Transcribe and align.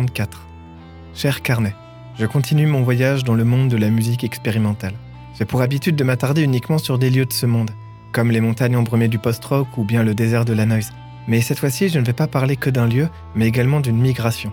Jour 0.00 0.06
34. 0.06 0.46
Cher 1.14 1.42
carnet, 1.42 1.74
je 2.18 2.24
continue 2.24 2.66
mon 2.66 2.82
voyage 2.82 3.22
dans 3.22 3.34
le 3.34 3.44
monde 3.44 3.68
de 3.68 3.76
la 3.76 3.90
musique 3.90 4.24
expérimentale. 4.24 4.94
J'ai 5.38 5.44
pour 5.44 5.60
habitude 5.60 5.94
de 5.94 6.04
m'attarder 6.04 6.42
uniquement 6.42 6.78
sur 6.78 6.98
des 6.98 7.10
lieux 7.10 7.26
de 7.26 7.34
ce 7.34 7.44
monde, 7.44 7.70
comme 8.10 8.30
les 8.30 8.40
montagnes 8.40 8.76
embrumées 8.76 9.08
du 9.08 9.18
post-rock 9.18 9.68
ou 9.76 9.84
bien 9.84 10.02
le 10.02 10.14
désert 10.14 10.46
de 10.46 10.54
la 10.54 10.64
noise. 10.64 10.92
Mais 11.28 11.42
cette 11.42 11.58
fois-ci, 11.58 11.90
je 11.90 11.98
ne 11.98 12.06
vais 12.06 12.14
pas 12.14 12.28
parler 12.28 12.56
que 12.56 12.70
d'un 12.70 12.86
lieu, 12.86 13.10
mais 13.34 13.46
également 13.46 13.80
d'une 13.80 13.98
migration. 13.98 14.52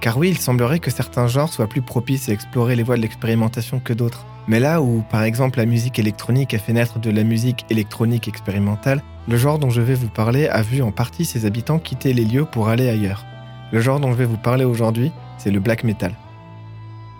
Car 0.00 0.16
oui, 0.16 0.30
il 0.30 0.38
semblerait 0.38 0.78
que 0.78 0.90
certains 0.90 1.26
genres 1.26 1.52
soient 1.52 1.68
plus 1.68 1.82
propices 1.82 2.30
à 2.30 2.32
explorer 2.32 2.74
les 2.74 2.82
voies 2.82 2.96
de 2.96 3.02
l'expérimentation 3.02 3.80
que 3.80 3.92
d'autres. 3.92 4.24
Mais 4.46 4.58
là 4.58 4.80
où, 4.80 5.04
par 5.10 5.22
exemple, 5.22 5.58
la 5.58 5.66
musique 5.66 5.98
électronique 5.98 6.54
a 6.54 6.58
fait 6.58 6.72
naître 6.72 6.98
de 6.98 7.10
la 7.10 7.24
musique 7.24 7.66
électronique 7.68 8.26
expérimentale, 8.26 9.02
le 9.28 9.36
genre 9.36 9.58
dont 9.58 9.70
je 9.70 9.82
vais 9.82 9.94
vous 9.94 10.08
parler 10.08 10.48
a 10.48 10.62
vu 10.62 10.80
en 10.80 10.92
partie 10.92 11.26
ses 11.26 11.44
habitants 11.44 11.78
quitter 11.78 12.14
les 12.14 12.24
lieux 12.24 12.46
pour 12.46 12.70
aller 12.70 12.88
ailleurs. 12.88 13.26
Le 13.70 13.80
genre 13.80 14.00
dont 14.00 14.12
je 14.12 14.16
vais 14.16 14.24
vous 14.24 14.38
parler 14.38 14.64
aujourd'hui, 14.64 15.12
c'est 15.36 15.50
le 15.50 15.60
black 15.60 15.84
metal. 15.84 16.14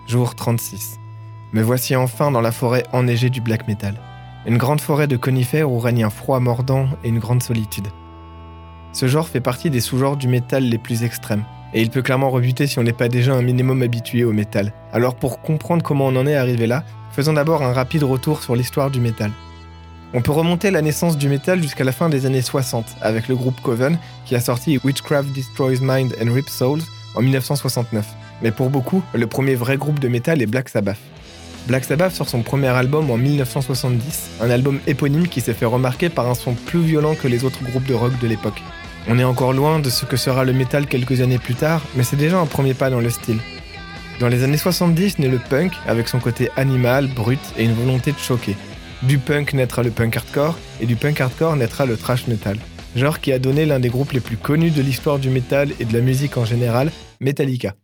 Jour 0.07 0.33
36. 0.33 0.99
Me 1.53 1.61
voici 1.61 1.95
enfin 1.95 2.31
dans 2.31 2.41
la 2.41 2.51
forêt 2.51 2.83
enneigée 2.91 3.29
du 3.29 3.39
black 3.39 3.67
metal. 3.67 3.93
Une 4.47 4.57
grande 4.57 4.81
forêt 4.81 5.05
de 5.05 5.15
conifères 5.15 5.69
où 5.71 5.77
règne 5.77 6.03
un 6.03 6.09
froid 6.09 6.39
mordant 6.39 6.87
et 7.03 7.09
une 7.09 7.19
grande 7.19 7.43
solitude. 7.43 7.87
Ce 8.93 9.07
genre 9.07 9.27
fait 9.27 9.41
partie 9.41 9.69
des 9.69 9.79
sous-genres 9.79 10.17
du 10.17 10.27
métal 10.27 10.63
les 10.63 10.79
plus 10.79 11.03
extrêmes, 11.03 11.43
et 11.75 11.83
il 11.83 11.91
peut 11.91 12.01
clairement 12.01 12.31
rebuter 12.31 12.65
si 12.65 12.79
on 12.79 12.83
n'est 12.83 12.93
pas 12.93 13.09
déjà 13.09 13.33
un 13.33 13.43
minimum 13.43 13.83
habitué 13.83 14.23
au 14.23 14.33
métal. 14.33 14.73
Alors 14.91 15.13
pour 15.13 15.41
comprendre 15.41 15.83
comment 15.83 16.07
on 16.07 16.15
en 16.15 16.25
est 16.25 16.35
arrivé 16.35 16.65
là, 16.65 16.83
faisons 17.11 17.33
d'abord 17.33 17.61
un 17.61 17.73
rapide 17.73 18.03
retour 18.03 18.41
sur 18.41 18.55
l'histoire 18.55 18.89
du 18.89 18.99
métal. 18.99 19.31
On 20.11 20.21
peut 20.21 20.31
remonter 20.31 20.71
la 20.71 20.81
naissance 20.81 21.19
du 21.19 21.29
métal 21.29 21.61
jusqu'à 21.61 21.83
la 21.83 21.91
fin 21.91 22.09
des 22.09 22.25
années 22.25 22.41
60, 22.41 22.83
avec 23.01 23.27
le 23.27 23.35
groupe 23.35 23.61
Coven, 23.61 23.99
qui 24.25 24.35
a 24.35 24.39
sorti 24.39 24.79
Witchcraft 24.83 25.31
Destroys 25.33 25.81
Mind 25.81 26.15
and 26.19 26.33
Rips 26.33 26.49
Souls 26.49 26.81
en 27.13 27.21
1969. 27.21 28.07
Mais 28.41 28.49
pour 28.49 28.71
beaucoup, 28.71 29.03
le 29.13 29.27
premier 29.27 29.53
vrai 29.53 29.77
groupe 29.77 29.99
de 29.99 30.07
métal 30.07 30.41
est 30.41 30.47
Black 30.47 30.69
Sabbath. 30.69 30.97
Black 31.67 31.83
Sabbath 31.83 32.13
sort 32.13 32.27
son 32.27 32.41
premier 32.41 32.69
album 32.69 33.11
en 33.11 33.17
1970, 33.17 34.31
un 34.41 34.49
album 34.49 34.79
éponyme 34.87 35.27
qui 35.27 35.41
s'est 35.41 35.53
fait 35.53 35.65
remarquer 35.65 36.09
par 36.09 36.27
un 36.27 36.33
son 36.33 36.53
plus 36.55 36.81
violent 36.81 37.13
que 37.13 37.27
les 37.27 37.45
autres 37.45 37.63
groupes 37.63 37.85
de 37.85 37.93
rock 37.93 38.17
de 38.19 38.27
l'époque. 38.27 38.63
On 39.07 39.19
est 39.19 39.23
encore 39.23 39.53
loin 39.53 39.77
de 39.77 39.91
ce 39.91 40.05
que 40.05 40.17
sera 40.17 40.43
le 40.43 40.53
métal 40.53 40.87
quelques 40.87 41.21
années 41.21 41.37
plus 41.37 41.53
tard, 41.53 41.83
mais 41.95 42.03
c'est 42.03 42.15
déjà 42.15 42.39
un 42.39 42.47
premier 42.47 42.73
pas 42.73 42.89
dans 42.89 42.99
le 42.99 43.11
style. 43.11 43.37
Dans 44.19 44.27
les 44.27 44.43
années 44.43 44.57
70 44.57 45.19
naît 45.19 45.27
le 45.27 45.37
punk, 45.37 45.73
avec 45.87 46.07
son 46.07 46.19
côté 46.19 46.49
animal, 46.57 47.07
brut 47.07 47.39
et 47.57 47.63
une 47.63 47.73
volonté 47.73 48.11
de 48.11 48.17
choquer. 48.17 48.55
Du 49.03 49.17
punk 49.17 49.53
naîtra 49.53 49.81
le 49.81 49.91
punk 49.91 50.17
hardcore, 50.17 50.57
et 50.81 50.85
du 50.85 50.97
punk 50.97 51.21
hardcore 51.21 51.55
naîtra 51.55 51.85
le 51.85 51.95
thrash 51.95 52.27
metal. 52.27 52.57
Genre 52.97 53.21
qui 53.21 53.31
a 53.31 53.39
donné 53.39 53.65
l'un 53.65 53.79
des 53.79 53.87
groupes 53.87 54.11
les 54.11 54.19
plus 54.19 54.35
connus 54.35 54.71
de 54.71 54.81
l'histoire 54.81 55.19
du 55.19 55.29
métal 55.29 55.71
et 55.79 55.85
de 55.85 55.93
la 55.93 56.01
musique 56.01 56.35
en 56.35 56.43
général, 56.43 56.91
Metallica. 57.21 57.75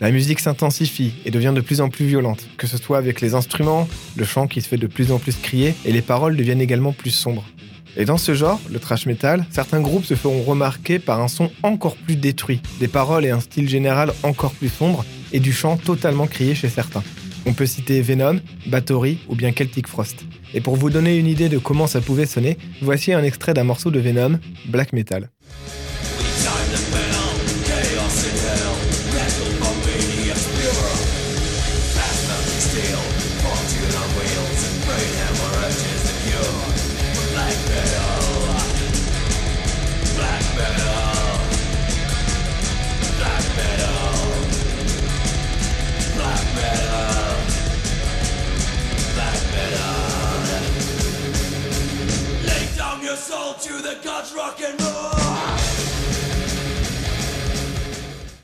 La 0.00 0.10
musique 0.10 0.40
s'intensifie 0.40 1.12
et 1.26 1.30
devient 1.30 1.52
de 1.54 1.60
plus 1.60 1.82
en 1.82 1.90
plus 1.90 2.06
violente, 2.06 2.48
que 2.56 2.66
ce 2.66 2.78
soit 2.78 2.96
avec 2.96 3.20
les 3.20 3.34
instruments, 3.34 3.86
le 4.16 4.24
chant 4.24 4.46
qui 4.46 4.62
se 4.62 4.68
fait 4.68 4.78
de 4.78 4.86
plus 4.86 5.12
en 5.12 5.18
plus 5.18 5.36
crier, 5.36 5.74
et 5.84 5.92
les 5.92 6.02
paroles 6.02 6.36
deviennent 6.36 6.62
également 6.62 6.92
plus 6.92 7.10
sombres. 7.10 7.44
Et 7.96 8.04
dans 8.04 8.16
ce 8.16 8.34
genre, 8.34 8.60
le 8.70 8.78
thrash 8.78 9.06
metal, 9.06 9.44
certains 9.50 9.80
groupes 9.80 10.04
se 10.04 10.14
feront 10.14 10.42
remarquer 10.42 10.98
par 10.98 11.20
un 11.20 11.28
son 11.28 11.50
encore 11.62 11.96
plus 11.96 12.16
détruit, 12.16 12.60
des 12.80 12.88
paroles 12.88 13.24
et 13.24 13.30
un 13.30 13.40
style 13.40 13.68
général 13.68 14.12
encore 14.22 14.52
plus 14.52 14.70
sombre, 14.70 15.04
et 15.32 15.40
du 15.40 15.52
chant 15.52 15.76
totalement 15.76 16.26
crié 16.26 16.54
chez 16.54 16.68
certains. 16.68 17.02
On 17.44 17.52
peut 17.52 17.66
citer 17.66 18.00
Venom, 18.02 18.38
Bathory 18.66 19.18
ou 19.28 19.34
bien 19.34 19.52
Celtic 19.52 19.88
Frost. 19.88 20.24
Et 20.54 20.60
pour 20.60 20.76
vous 20.76 20.90
donner 20.90 21.18
une 21.18 21.26
idée 21.26 21.48
de 21.48 21.58
comment 21.58 21.86
ça 21.86 22.00
pouvait 22.00 22.26
sonner, 22.26 22.56
voici 22.80 23.12
un 23.12 23.22
extrait 23.22 23.54
d'un 23.54 23.64
morceau 23.64 23.90
de 23.90 23.98
Venom, 23.98 24.38
Black 24.66 24.92
Metal. 24.92 25.28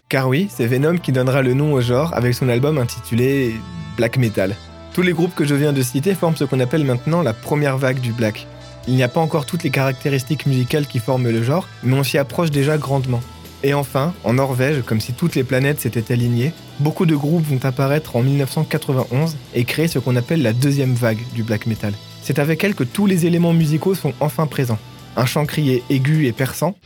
Car 0.09 0.29
oui, 0.29 0.49
c'est 0.55 0.67
Venom 0.67 0.99
qui 0.99 1.11
donnera 1.11 1.43
le 1.43 1.55
nom 1.55 1.73
au 1.73 1.81
genre 1.81 2.15
avec 2.15 2.35
son 2.35 2.49
album 2.49 2.79
intitulé 2.79 3.55
Black 3.97 4.19
Metal. 4.19 4.55
Tous 4.95 5.03
les 5.03 5.13
groupes 5.13 5.35
que 5.35 5.45
je 5.45 5.57
viens 5.57 5.73
de 5.73 5.83
citer 5.83 6.15
forment 6.15 6.37
ce 6.37 6.45
qu'on 6.45 6.61
appelle 6.61 6.85
maintenant 6.85 7.23
la 7.23 7.33
première 7.33 7.77
vague 7.77 8.01
du 8.01 8.13
black. 8.13 8.47
Il 8.87 8.95
n'y 8.95 9.03
a 9.03 9.09
pas 9.09 9.21
encore 9.21 9.47
toutes 9.47 9.65
les 9.65 9.71
caractéristiques 9.71 10.47
musicales 10.47 10.87
qui 10.87 11.01
forment 11.01 11.31
le 11.31 11.43
genre, 11.43 11.67
mais 11.83 11.97
on 11.97 12.05
s'y 12.05 12.17
approche 12.17 12.51
déjà 12.51 12.79
grandement. 12.79 13.21
Et 13.65 13.75
enfin, 13.75 14.15
en 14.23 14.35
Norvège, 14.35 14.83
comme 14.83 15.01
si 15.01 15.13
toutes 15.13 15.35
les 15.35 15.45
planètes 15.45 15.81
s'étaient 15.81 16.13
alignées, 16.13 16.53
beaucoup 16.79 17.05
de 17.05 17.17
groupes 17.17 17.45
vont 17.45 17.65
apparaître 17.65 18.15
en 18.15 18.23
1991 18.23 19.37
et 19.55 19.65
créer 19.65 19.89
ce 19.89 19.99
qu'on 19.99 20.15
appelle 20.15 20.43
la 20.43 20.53
deuxième 20.53 20.95
vague 20.95 21.23
du 21.35 21.43
black 21.43 21.67
metal. 21.67 21.95
C'est 22.29 22.41
avec 22.41 22.63
elle 22.63 22.75
que 22.75 22.85
tous 22.85 23.07
les 23.07 23.25
éléments 23.25 23.55
musicaux 23.55 23.95
sont 23.95 24.13
enfin 24.21 24.47
présents. 24.47 24.79
Un 25.17 25.25
chant 25.25 25.47
crié 25.47 25.83
aigu 25.89 26.27
et 26.27 26.33
perçant. 26.33 26.77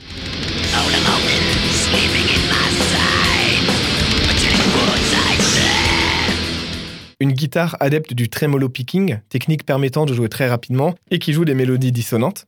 Une 7.19 7.32
guitare 7.32 7.76
adepte 7.81 8.14
du 8.14 8.28
tremolo 8.28 8.69
picking, 8.69 9.19
technique 9.31 9.66
permettant 9.66 10.06
de 10.06 10.14
jouer 10.14 10.28
très 10.28 10.48
rapidement 10.48 10.94
et 11.10 11.19
qui 11.19 11.32
joue 11.32 11.44
des 11.44 11.54
mélodies 11.54 11.91
dissonantes. 11.91 12.47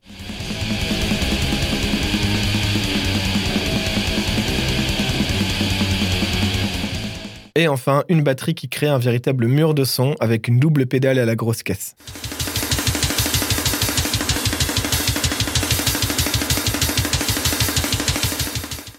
Et 7.57 7.67
enfin, 7.67 8.05
une 8.07 8.23
batterie 8.23 8.55
qui 8.55 8.69
crée 8.69 8.87
un 8.87 8.99
véritable 8.99 9.47
mur 9.47 9.73
de 9.73 9.83
son 9.83 10.15
avec 10.21 10.47
une 10.47 10.59
double 10.59 10.85
pédale 10.85 11.19
à 11.19 11.25
la 11.25 11.35
grosse 11.35 11.61
caisse. 11.61 11.97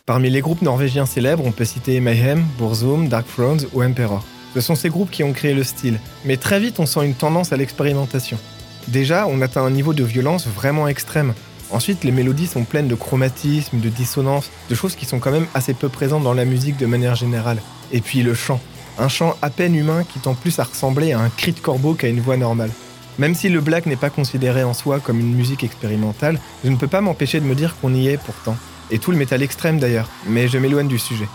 Parmi 0.07 0.31
les 0.31 0.41
groupes 0.41 0.63
norvégiens 0.63 1.05
célèbres, 1.05 1.43
on 1.45 1.51
peut 1.51 1.65
citer 1.65 1.99
Mayhem, 1.99 2.47
Burzum, 2.59 3.09
Dark 3.09 3.27
Thrones 3.27 3.67
ou 3.73 3.83
Emperor. 3.83 4.25
Ce 4.55 4.61
sont 4.61 4.77
ces 4.77 4.89
groupes 4.89 5.11
qui 5.11 5.25
ont 5.25 5.33
créé 5.33 5.53
le 5.53 5.65
style, 5.65 5.99
mais 6.25 6.37
très 6.37 6.61
vite 6.61 6.79
on 6.79 6.87
sent 6.87 7.05
une 7.05 7.15
tendance 7.15 7.53
à 7.53 7.57
l'expérimentation. 7.57 8.39
Déjà, 8.87 9.27
on 9.27 9.43
atteint 9.43 9.65
un 9.65 9.71
niveau 9.71 9.95
de 9.95 10.05
violence 10.05 10.47
vraiment 10.47 10.87
extrême. 10.87 11.35
Ensuite, 11.73 12.05
les 12.05 12.13
mélodies 12.13 12.47
sont 12.47 12.63
pleines 12.63 12.87
de 12.87 12.95
chromatisme, 12.95 13.81
de 13.81 13.89
dissonance, 13.89 14.49
de 14.71 14.77
choses 14.77 14.95
qui 14.95 15.07
sont 15.07 15.19
quand 15.19 15.33
même 15.33 15.49
assez 15.55 15.75
peu 15.75 15.89
présentes 15.89 16.23
dans 16.23 16.35
la 16.35 16.45
musique 16.45 16.77
de 16.77 16.87
manière 16.87 17.17
générale. 17.17 17.61
Et 17.91 18.01
puis 18.01 18.23
le 18.23 18.35
chant. 18.35 18.61
Un 19.01 19.09
chant 19.09 19.37
à 19.43 19.51
peine 19.51 19.75
humain 19.75 20.05
qui 20.05 20.21
tend 20.21 20.35
plus 20.35 20.61
à 20.61 20.63
ressembler 20.63 21.15
à 21.15 21.19
un 21.19 21.31
cri 21.31 21.51
de 21.51 21.59
corbeau 21.59 21.95
qu'à 21.95 22.07
une 22.07 22.21
voix 22.21 22.37
normale. 22.37 22.71
Même 23.19 23.35
si 23.35 23.49
le 23.49 23.61
black 23.61 23.87
n'est 23.87 23.97
pas 23.97 24.11
considéré 24.11 24.63
en 24.63 24.73
soi 24.73 25.01
comme 25.01 25.19
une 25.19 25.35
musique 25.35 25.65
expérimentale, 25.65 26.39
je 26.63 26.71
ne 26.71 26.77
peux 26.77 26.87
pas 26.87 27.01
m'empêcher 27.01 27.41
de 27.41 27.47
me 27.47 27.57
dire 27.57 27.75
qu'on 27.81 27.93
y 27.93 28.07
est 28.07 28.19
pourtant. 28.19 28.57
Et 28.91 28.99
tout 28.99 29.11
le 29.11 29.17
métal 29.17 29.43
extrême 29.43 29.79
d'ailleurs, 29.79 30.09
mais 30.27 30.49
je 30.49 30.59
m'éloigne 30.59 30.89
du 30.89 30.99
sujet. 30.99 31.29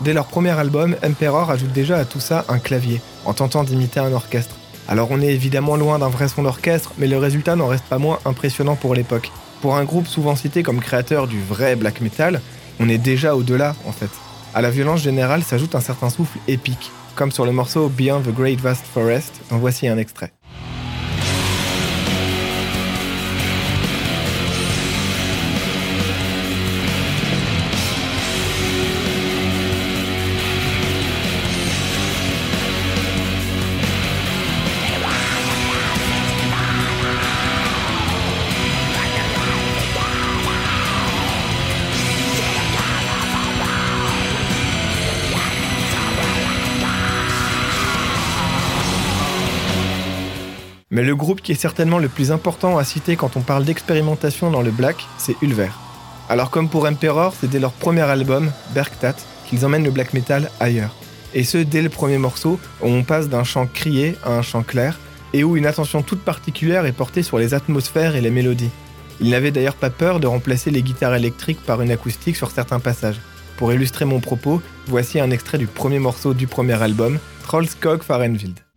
Dès 0.00 0.12
leur 0.12 0.26
premier 0.26 0.50
album, 0.50 0.96
Emperor 1.04 1.50
ajoute 1.50 1.72
déjà 1.72 1.96
à 1.96 2.04
tout 2.04 2.20
ça 2.20 2.44
un 2.48 2.58
clavier, 2.58 3.00
en 3.24 3.34
tentant 3.34 3.64
d'imiter 3.64 4.00
un 4.00 4.12
orchestre. 4.12 4.56
Alors 4.86 5.08
on 5.10 5.20
est 5.20 5.34
évidemment 5.34 5.76
loin 5.76 5.98
d'un 5.98 6.08
vrai 6.08 6.28
son 6.28 6.42
d'orchestre, 6.42 6.92
mais 6.98 7.08
le 7.08 7.18
résultat 7.18 7.56
n'en 7.56 7.66
reste 7.66 7.84
pas 7.84 7.98
moins 7.98 8.18
impressionnant 8.24 8.76
pour 8.76 8.94
l'époque. 8.94 9.30
Pour 9.60 9.76
un 9.76 9.84
groupe 9.84 10.06
souvent 10.06 10.36
cité 10.36 10.62
comme 10.62 10.80
créateur 10.80 11.26
du 11.26 11.42
vrai 11.42 11.74
black 11.76 12.00
metal, 12.00 12.40
on 12.78 12.88
est 12.88 12.98
déjà 12.98 13.34
au-delà 13.34 13.74
en 13.86 13.92
fait. 13.92 14.10
À 14.54 14.62
la 14.62 14.70
violence 14.70 15.02
générale 15.02 15.42
s'ajoute 15.42 15.74
un 15.74 15.80
certain 15.80 16.10
souffle 16.10 16.38
épique, 16.46 16.92
comme 17.16 17.32
sur 17.32 17.44
le 17.44 17.52
morceau 17.52 17.88
Beyond 17.88 18.20
the 18.20 18.32
Great 18.32 18.60
Vast 18.60 18.84
Forest, 18.86 19.40
en 19.50 19.58
voici 19.58 19.88
un 19.88 19.98
extrait. 19.98 20.32
Mais 50.98 51.04
le 51.04 51.14
groupe 51.14 51.42
qui 51.42 51.52
est 51.52 51.54
certainement 51.54 52.00
le 52.00 52.08
plus 52.08 52.32
important 52.32 52.76
à 52.76 52.82
citer 52.82 53.14
quand 53.14 53.36
on 53.36 53.40
parle 53.40 53.64
d'expérimentation 53.64 54.50
dans 54.50 54.62
le 54.62 54.72
black, 54.72 55.06
c'est 55.16 55.36
Ulver. 55.42 55.68
Alors 56.28 56.50
comme 56.50 56.68
pour 56.68 56.86
Emperor, 56.86 57.32
c'est 57.38 57.48
dès 57.48 57.60
leur 57.60 57.70
premier 57.70 58.00
album, 58.00 58.50
Bergtat, 58.74 59.14
qu'ils 59.46 59.64
emmènent 59.64 59.84
le 59.84 59.92
black 59.92 60.12
metal 60.12 60.50
ailleurs. 60.58 60.96
Et 61.34 61.44
ce, 61.44 61.58
dès 61.58 61.82
le 61.82 61.88
premier 61.88 62.18
morceau, 62.18 62.58
où 62.82 62.88
on 62.88 63.04
passe 63.04 63.28
d'un 63.28 63.44
chant 63.44 63.68
crié 63.72 64.16
à 64.24 64.32
un 64.32 64.42
chant 64.42 64.64
clair, 64.64 64.98
et 65.32 65.44
où 65.44 65.56
une 65.56 65.66
attention 65.66 66.02
toute 66.02 66.22
particulière 66.22 66.84
est 66.84 66.90
portée 66.90 67.22
sur 67.22 67.38
les 67.38 67.54
atmosphères 67.54 68.16
et 68.16 68.20
les 68.20 68.32
mélodies. 68.32 68.72
Ils 69.20 69.30
n'avaient 69.30 69.52
d'ailleurs 69.52 69.76
pas 69.76 69.90
peur 69.90 70.18
de 70.18 70.26
remplacer 70.26 70.72
les 70.72 70.82
guitares 70.82 71.14
électriques 71.14 71.64
par 71.64 71.80
une 71.80 71.92
acoustique 71.92 72.34
sur 72.34 72.50
certains 72.50 72.80
passages. 72.80 73.20
Pour 73.56 73.72
illustrer 73.72 74.04
mon 74.04 74.18
propos, 74.18 74.60
voici 74.88 75.20
un 75.20 75.30
extrait 75.30 75.58
du 75.58 75.68
premier 75.68 76.00
morceau 76.00 76.34
du 76.34 76.48
premier 76.48 76.82
album, 76.82 77.20
Trollskog 77.44 78.02
Fahrenwild. 78.02 78.67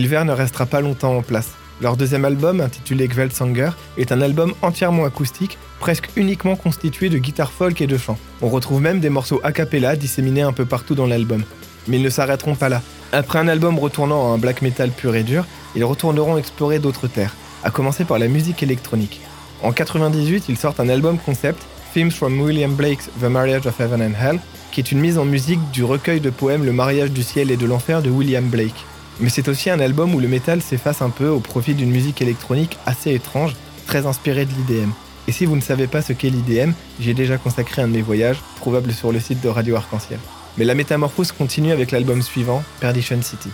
Ilver 0.00 0.24
ne 0.24 0.32
restera 0.32 0.64
pas 0.64 0.80
longtemps 0.80 1.14
en 1.14 1.20
place. 1.20 1.50
Leur 1.82 1.98
deuxième 1.98 2.24
album, 2.24 2.62
intitulé 2.62 3.06
Gvelsanger, 3.06 3.72
est 3.98 4.12
un 4.12 4.22
album 4.22 4.54
entièrement 4.62 5.04
acoustique, 5.04 5.58
presque 5.78 6.08
uniquement 6.16 6.56
constitué 6.56 7.10
de 7.10 7.18
guitare 7.18 7.52
folk 7.52 7.82
et 7.82 7.86
de 7.86 7.98
chant. 7.98 8.16
On 8.40 8.48
retrouve 8.48 8.80
même 8.80 9.00
des 9.00 9.10
morceaux 9.10 9.42
a 9.44 9.52
cappella 9.52 9.96
disséminés 9.96 10.40
un 10.40 10.54
peu 10.54 10.64
partout 10.64 10.94
dans 10.94 11.06
l'album. 11.06 11.42
Mais 11.86 11.98
ils 11.98 12.02
ne 12.02 12.08
s'arrêteront 12.08 12.54
pas 12.54 12.70
là. 12.70 12.80
Après 13.12 13.38
un 13.38 13.46
album 13.46 13.78
retournant 13.78 14.30
à 14.30 14.34
un 14.34 14.38
black 14.38 14.62
metal 14.62 14.90
pur 14.90 15.14
et 15.14 15.22
dur, 15.22 15.44
ils 15.76 15.84
retourneront 15.84 16.38
explorer 16.38 16.78
d'autres 16.78 17.06
terres, 17.06 17.36
à 17.62 17.70
commencer 17.70 18.06
par 18.06 18.18
la 18.18 18.28
musique 18.28 18.62
électronique. 18.62 19.20
En 19.62 19.72
98, 19.72 20.46
ils 20.48 20.56
sortent 20.56 20.80
un 20.80 20.88
album 20.88 21.18
concept, 21.18 21.62
Themes 21.92 22.10
from 22.10 22.40
William 22.40 22.74
Blake's 22.74 23.10
The 23.20 23.24
Marriage 23.24 23.66
of 23.66 23.78
Heaven 23.78 24.00
and 24.00 24.14
Hell, 24.18 24.40
qui 24.72 24.80
est 24.80 24.92
une 24.92 25.00
mise 25.00 25.18
en 25.18 25.26
musique 25.26 25.60
du 25.72 25.84
recueil 25.84 26.20
de 26.20 26.30
poèmes 26.30 26.64
Le 26.64 26.72
mariage 26.72 27.10
du 27.10 27.22
ciel 27.22 27.50
et 27.50 27.58
de 27.58 27.66
l'enfer 27.66 28.00
de 28.00 28.08
William 28.08 28.48
Blake. 28.48 28.86
Mais 29.20 29.28
c'est 29.28 29.48
aussi 29.48 29.68
un 29.68 29.80
album 29.80 30.14
où 30.14 30.20
le 30.20 30.28
métal 30.28 30.62
s'efface 30.62 31.02
un 31.02 31.10
peu 31.10 31.28
au 31.28 31.40
profit 31.40 31.74
d'une 31.74 31.90
musique 31.90 32.22
électronique 32.22 32.78
assez 32.86 33.12
étrange, 33.12 33.54
très 33.86 34.06
inspirée 34.06 34.46
de 34.46 34.50
l'IDM. 34.50 34.90
Et 35.28 35.32
si 35.32 35.44
vous 35.44 35.56
ne 35.56 35.60
savez 35.60 35.86
pas 35.86 36.00
ce 36.00 36.14
qu'est 36.14 36.30
l'IDM, 36.30 36.72
j'ai 37.00 37.12
déjà 37.12 37.36
consacré 37.36 37.82
un 37.82 37.88
de 37.88 37.92
mes 37.92 38.02
voyages, 38.02 38.40
trouvable 38.56 38.92
sur 38.92 39.12
le 39.12 39.20
site 39.20 39.42
de 39.42 39.48
Radio 39.48 39.76
Arc-en-Ciel. 39.76 40.18
Mais 40.56 40.64
la 40.64 40.74
métamorphose 40.74 41.32
continue 41.32 41.70
avec 41.70 41.90
l'album 41.90 42.22
suivant, 42.22 42.64
Perdition 42.80 43.20
City. 43.20 43.50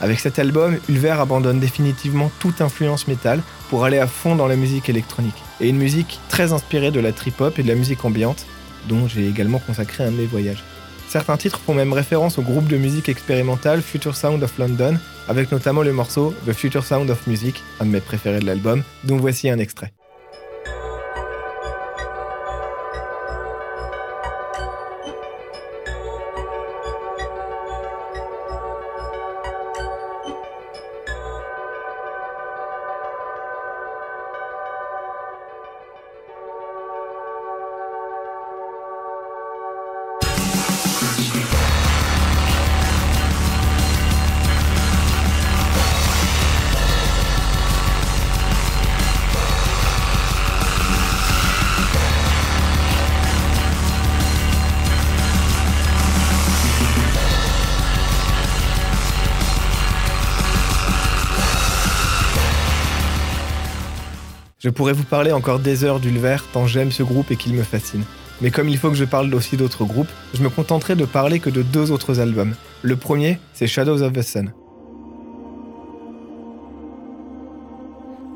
Avec 0.00 0.20
cet 0.20 0.38
album, 0.38 0.78
Ulver 0.88 1.16
abandonne 1.18 1.58
définitivement 1.58 2.30
toute 2.38 2.60
influence 2.60 3.08
métal 3.08 3.40
pour 3.68 3.84
aller 3.84 3.98
à 3.98 4.06
fond 4.06 4.36
dans 4.36 4.46
la 4.46 4.54
musique 4.54 4.88
électronique. 4.88 5.42
Et 5.60 5.68
une 5.68 5.78
musique 5.78 6.20
très 6.28 6.52
inspirée 6.52 6.92
de 6.92 7.00
la 7.00 7.10
trip-hop 7.10 7.58
et 7.58 7.64
de 7.64 7.68
la 7.68 7.74
musique 7.74 8.04
ambiante, 8.04 8.46
dont 8.88 9.08
j'ai 9.08 9.26
également 9.26 9.58
consacré 9.58 10.04
un 10.04 10.12
de 10.12 10.16
mes 10.16 10.26
voyages. 10.26 10.62
Certains 11.08 11.38
titres 11.38 11.58
font 11.58 11.72
même 11.72 11.94
référence 11.94 12.38
au 12.38 12.42
groupe 12.42 12.68
de 12.68 12.76
musique 12.76 13.08
expérimentale 13.08 13.80
Future 13.80 14.14
Sound 14.14 14.42
of 14.42 14.58
London, 14.58 14.98
avec 15.26 15.50
notamment 15.50 15.82
le 15.82 15.94
morceau 15.94 16.34
The 16.46 16.52
Future 16.52 16.84
Sound 16.84 17.08
of 17.08 17.26
Music, 17.26 17.62
un 17.80 17.86
de 17.86 17.90
mes 17.90 18.00
préférés 18.00 18.40
de 18.40 18.46
l'album, 18.46 18.82
dont 19.04 19.16
voici 19.16 19.48
un 19.48 19.58
extrait. 19.58 19.94
Je 64.60 64.70
pourrais 64.70 64.92
vous 64.92 65.04
parler 65.04 65.30
encore 65.30 65.60
des 65.60 65.84
heures 65.84 66.00
d'Ulver 66.00 66.38
tant 66.52 66.66
j'aime 66.66 66.90
ce 66.90 67.04
groupe 67.04 67.30
et 67.30 67.36
qu'il 67.36 67.54
me 67.54 67.62
fascine. 67.62 68.02
Mais 68.40 68.50
comme 68.50 68.68
il 68.68 68.76
faut 68.76 68.88
que 68.90 68.96
je 68.96 69.04
parle 69.04 69.32
aussi 69.32 69.56
d'autres 69.56 69.84
groupes, 69.84 70.10
je 70.34 70.42
me 70.42 70.48
contenterai 70.48 70.96
de 70.96 71.04
parler 71.04 71.38
que 71.38 71.48
de 71.48 71.62
deux 71.62 71.92
autres 71.92 72.18
albums. 72.18 72.56
Le 72.82 72.96
premier, 72.96 73.38
c'est 73.52 73.68
Shadows 73.68 74.02
of 74.02 74.12
the 74.12 74.22
Sun. 74.22 74.52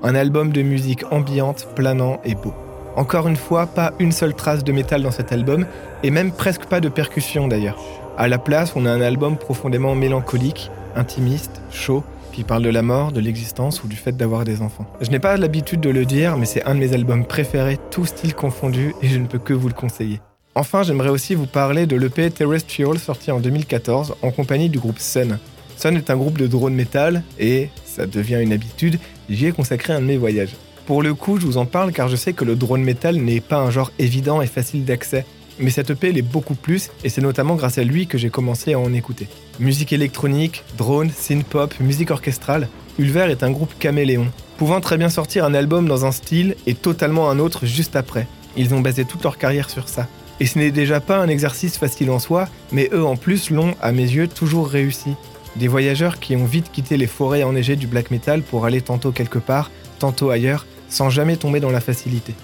Un 0.04 0.14
album 0.14 0.52
de 0.52 0.62
musique 0.62 1.02
ambiante, 1.10 1.66
planant 1.74 2.20
et 2.24 2.36
beau. 2.36 2.54
Encore 2.94 3.26
une 3.26 3.34
fois, 3.34 3.66
pas 3.66 3.92
une 3.98 4.12
seule 4.12 4.34
trace 4.34 4.62
de 4.62 4.70
métal 4.70 5.02
dans 5.02 5.10
cet 5.10 5.32
album, 5.32 5.66
et 6.04 6.10
même 6.10 6.30
presque 6.30 6.66
pas 6.66 6.80
de 6.80 6.88
percussion 6.88 7.48
d'ailleurs. 7.48 7.82
À 8.16 8.28
la 8.28 8.38
place, 8.38 8.74
on 8.76 8.86
a 8.86 8.92
un 8.92 9.00
album 9.00 9.36
profondément 9.36 9.96
mélancolique, 9.96 10.70
intimiste, 10.94 11.62
chaud, 11.72 12.04
qui 12.32 12.42
parle 12.42 12.62
de 12.62 12.70
la 12.70 12.82
mort, 12.82 13.12
de 13.12 13.20
l'existence 13.20 13.84
ou 13.84 13.88
du 13.88 13.96
fait 13.96 14.16
d'avoir 14.16 14.44
des 14.44 14.62
enfants. 14.62 14.86
Je 15.00 15.10
n'ai 15.10 15.18
pas 15.18 15.36
l'habitude 15.36 15.80
de 15.80 15.90
le 15.90 16.04
dire, 16.04 16.36
mais 16.36 16.46
c'est 16.46 16.64
un 16.64 16.74
de 16.74 16.80
mes 16.80 16.92
albums 16.92 17.24
préférés, 17.24 17.78
tout 17.90 18.06
style 18.06 18.34
confondu, 18.34 18.94
et 19.02 19.08
je 19.08 19.18
ne 19.18 19.26
peux 19.26 19.38
que 19.38 19.52
vous 19.52 19.68
le 19.68 19.74
conseiller. 19.74 20.20
Enfin, 20.54 20.82
j'aimerais 20.82 21.08
aussi 21.08 21.34
vous 21.34 21.46
parler 21.46 21.86
de 21.86 21.96
l'EP 21.96 22.30
Terrestrial 22.30 22.98
sorti 22.98 23.30
en 23.30 23.40
2014 23.40 24.16
en 24.20 24.30
compagnie 24.30 24.68
du 24.68 24.78
groupe 24.78 24.98
Sun. 24.98 25.38
Sun 25.76 25.96
est 25.96 26.10
un 26.10 26.16
groupe 26.16 26.38
de 26.38 26.46
drone 26.46 26.74
metal 26.74 27.22
et, 27.38 27.70
ça 27.84 28.06
devient 28.06 28.40
une 28.42 28.52
habitude, 28.52 28.98
j'y 29.30 29.46
ai 29.46 29.52
consacré 29.52 29.92
un 29.92 30.00
de 30.00 30.06
mes 30.06 30.16
voyages. 30.16 30.54
Pour 30.86 31.02
le 31.02 31.14
coup, 31.14 31.38
je 31.38 31.46
vous 31.46 31.58
en 31.58 31.66
parle 31.66 31.92
car 31.92 32.08
je 32.08 32.16
sais 32.16 32.32
que 32.32 32.44
le 32.44 32.56
drone 32.56 32.82
metal 32.82 33.16
n'est 33.16 33.40
pas 33.40 33.58
un 33.58 33.70
genre 33.70 33.92
évident 33.98 34.42
et 34.42 34.46
facile 34.46 34.84
d'accès. 34.84 35.24
Mais 35.58 35.70
cette 35.70 35.90
EP 35.90 36.12
l'est 36.12 36.22
beaucoup 36.22 36.54
plus, 36.54 36.90
et 37.04 37.08
c'est 37.08 37.20
notamment 37.20 37.54
grâce 37.54 37.78
à 37.78 37.84
lui 37.84 38.06
que 38.06 38.18
j'ai 38.18 38.30
commencé 38.30 38.72
à 38.72 38.78
en 38.78 38.92
écouter. 38.92 39.28
Musique 39.60 39.92
électronique, 39.92 40.64
drone, 40.76 41.10
synth-pop, 41.10 41.74
musique 41.80 42.10
orchestrale, 42.10 42.68
Ulver 42.98 43.30
est 43.30 43.42
un 43.42 43.50
groupe 43.50 43.72
caméléon, 43.78 44.26
pouvant 44.58 44.80
très 44.80 44.98
bien 44.98 45.08
sortir 45.08 45.44
un 45.44 45.54
album 45.54 45.88
dans 45.88 46.04
un 46.04 46.12
style 46.12 46.56
et 46.66 46.74
totalement 46.74 47.30
un 47.30 47.38
autre 47.38 47.64
juste 47.64 47.96
après. 47.96 48.26
Ils 48.56 48.74
ont 48.74 48.80
basé 48.80 49.04
toute 49.04 49.22
leur 49.22 49.38
carrière 49.38 49.70
sur 49.70 49.88
ça. 49.88 50.08
Et 50.40 50.46
ce 50.46 50.58
n'est 50.58 50.70
déjà 50.70 51.00
pas 51.00 51.18
un 51.18 51.28
exercice 51.28 51.78
facile 51.78 52.10
en 52.10 52.18
soi, 52.18 52.48
mais 52.70 52.90
eux 52.92 53.04
en 53.04 53.16
plus 53.16 53.50
l'ont, 53.50 53.74
à 53.80 53.92
mes 53.92 54.02
yeux, 54.02 54.28
toujours 54.28 54.68
réussi. 54.68 55.14
Des 55.56 55.68
voyageurs 55.68 56.18
qui 56.18 56.36
ont 56.36 56.44
vite 56.44 56.70
quitté 56.72 56.96
les 56.96 57.06
forêts 57.06 57.44
enneigées 57.44 57.76
du 57.76 57.86
black 57.86 58.10
metal 58.10 58.42
pour 58.42 58.66
aller 58.66 58.80
tantôt 58.80 59.12
quelque 59.12 59.38
part, 59.38 59.70
tantôt 59.98 60.30
ailleurs, 60.30 60.66
sans 60.88 61.10
jamais 61.10 61.36
tomber 61.36 61.60
dans 61.60 61.70
la 61.70 61.80
facilité. 61.80 62.34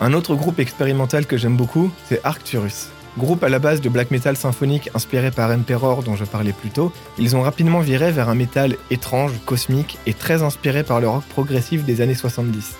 Un 0.00 0.12
autre 0.12 0.34
groupe 0.34 0.60
expérimental 0.60 1.26
que 1.26 1.38
j'aime 1.38 1.56
beaucoup, 1.56 1.90
c'est 2.06 2.20
Arcturus. 2.22 2.88
Groupe 3.16 3.42
à 3.42 3.48
la 3.48 3.58
base 3.58 3.80
de 3.80 3.88
black 3.88 4.10
metal 4.10 4.36
symphonique 4.36 4.90
inspiré 4.94 5.30
par 5.30 5.50
Emperor 5.50 6.02
dont 6.02 6.16
je 6.16 6.24
parlais 6.26 6.52
plus 6.52 6.68
tôt, 6.68 6.92
ils 7.18 7.34
ont 7.34 7.40
rapidement 7.40 7.80
viré 7.80 8.12
vers 8.12 8.28
un 8.28 8.34
métal 8.34 8.76
étrange, 8.90 9.32
cosmique 9.46 9.96
et 10.06 10.12
très 10.12 10.42
inspiré 10.42 10.82
par 10.82 11.00
le 11.00 11.08
rock 11.08 11.24
progressif 11.24 11.84
des 11.84 12.02
années 12.02 12.14
70. 12.14 12.74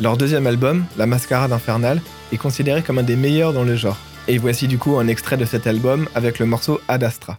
Leur 0.00 0.16
deuxième 0.16 0.46
album, 0.46 0.84
La 0.96 1.06
Mascarade 1.06 1.52
Infernale, 1.52 2.00
est 2.32 2.36
considéré 2.36 2.82
comme 2.82 2.98
un 2.98 3.02
des 3.02 3.16
meilleurs 3.16 3.52
dans 3.52 3.64
le 3.64 3.74
genre. 3.74 3.98
Et 4.28 4.38
voici 4.38 4.68
du 4.68 4.78
coup 4.78 4.96
un 4.98 5.08
extrait 5.08 5.36
de 5.36 5.44
cet 5.44 5.66
album 5.66 6.08
avec 6.14 6.38
le 6.38 6.46
morceau 6.46 6.80
Ad 6.86 7.02
Astra. 7.02 7.38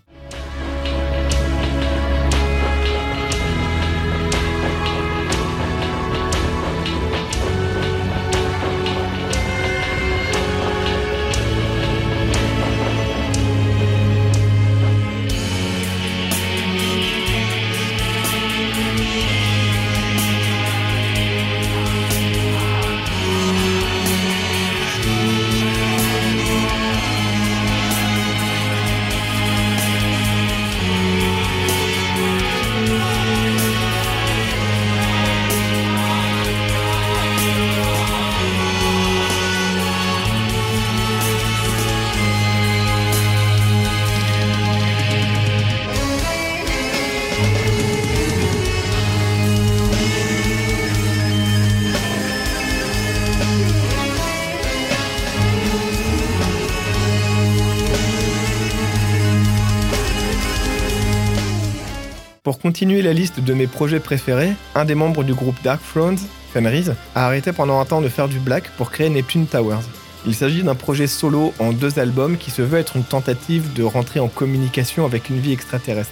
Continuer 62.65 63.03
la 63.03 63.13
liste 63.13 63.41
de 63.41 63.53
mes 63.53 63.67
projets 63.67 63.99
préférés, 63.99 64.53
un 64.73 64.85
des 64.85 64.95
membres 64.95 65.23
du 65.23 65.35
groupe 65.35 65.55
Dark 65.63 65.79
Thrones, 65.93 66.17
Fenris, 66.51 66.87
a 67.13 67.27
arrêté 67.27 67.51
pendant 67.51 67.79
un 67.79 67.85
temps 67.85 68.01
de 68.01 68.09
faire 68.09 68.27
du 68.27 68.39
black 68.39 68.71
pour 68.75 68.89
créer 68.89 69.07
Neptune 69.07 69.45
Towers. 69.45 69.85
Il 70.25 70.33
s'agit 70.33 70.63
d'un 70.63 70.73
projet 70.73 71.05
solo 71.05 71.53
en 71.59 71.73
deux 71.73 71.99
albums 71.99 72.37
qui 72.37 72.49
se 72.49 72.63
veut 72.63 72.79
être 72.79 72.95
une 72.95 73.03
tentative 73.03 73.71
de 73.73 73.83
rentrer 73.83 74.19
en 74.19 74.29
communication 74.29 75.05
avec 75.05 75.29
une 75.29 75.37
vie 75.37 75.53
extraterrestre. 75.53 76.09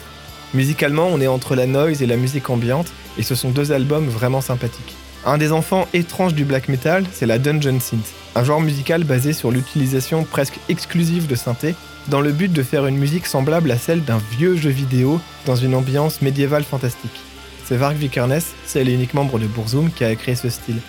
Musicalement, 0.54 1.08
on 1.08 1.20
est 1.22 1.28
entre 1.28 1.56
la 1.56 1.66
noise 1.66 2.04
et 2.04 2.06
la 2.06 2.18
musique 2.18 2.52
ambiante, 2.52 2.94
et 3.18 3.24
ce 3.24 3.34
sont 3.34 3.50
deux 3.50 3.72
albums 3.72 4.08
vraiment 4.08 4.42
sympathiques. 4.42 4.94
Un 5.26 5.38
des 5.38 5.54
enfants 5.54 5.88
étranges 5.94 6.34
du 6.34 6.44
black 6.44 6.68
metal, 6.68 7.06
c'est 7.14 7.26
la 7.26 7.40
dungeon 7.40 7.80
synth, 7.80 8.12
un 8.36 8.44
genre 8.44 8.60
musical 8.60 9.06
basé 9.06 9.32
sur 9.32 9.52
l'utilisation 9.52 10.26
presque 10.26 10.60
exclusive 10.68 11.28
de 11.28 11.36
synthé 11.36 11.76
dans 12.10 12.20
le 12.20 12.34
but 12.34 12.52
de 12.52 12.62
faire 12.62 12.88
une 12.88 12.98
musique 12.98 13.26
semblable 13.26 13.72
à 13.72 13.78
celle 13.78 14.04
d'un 14.04 14.20
vieux 14.32 14.58
jeu 14.58 14.70
vidéo 14.70 15.22
dans 15.46 15.56
une 15.56 15.76
ambiance 15.76 16.22
médiévale 16.22 16.66
fantastique. 16.66 17.22
C'est 17.64 17.78
Varg 17.78 17.96
Vikernes, 17.96 18.42
seul 18.66 18.90
et 18.90 18.94
unique 18.94 19.14
membre 19.14 19.40
de 19.40 19.48
Burzum, 19.48 19.90
qui 19.92 20.04
a 20.04 20.14
créé 20.16 20.36
ce 20.36 20.50
style. 20.50 20.82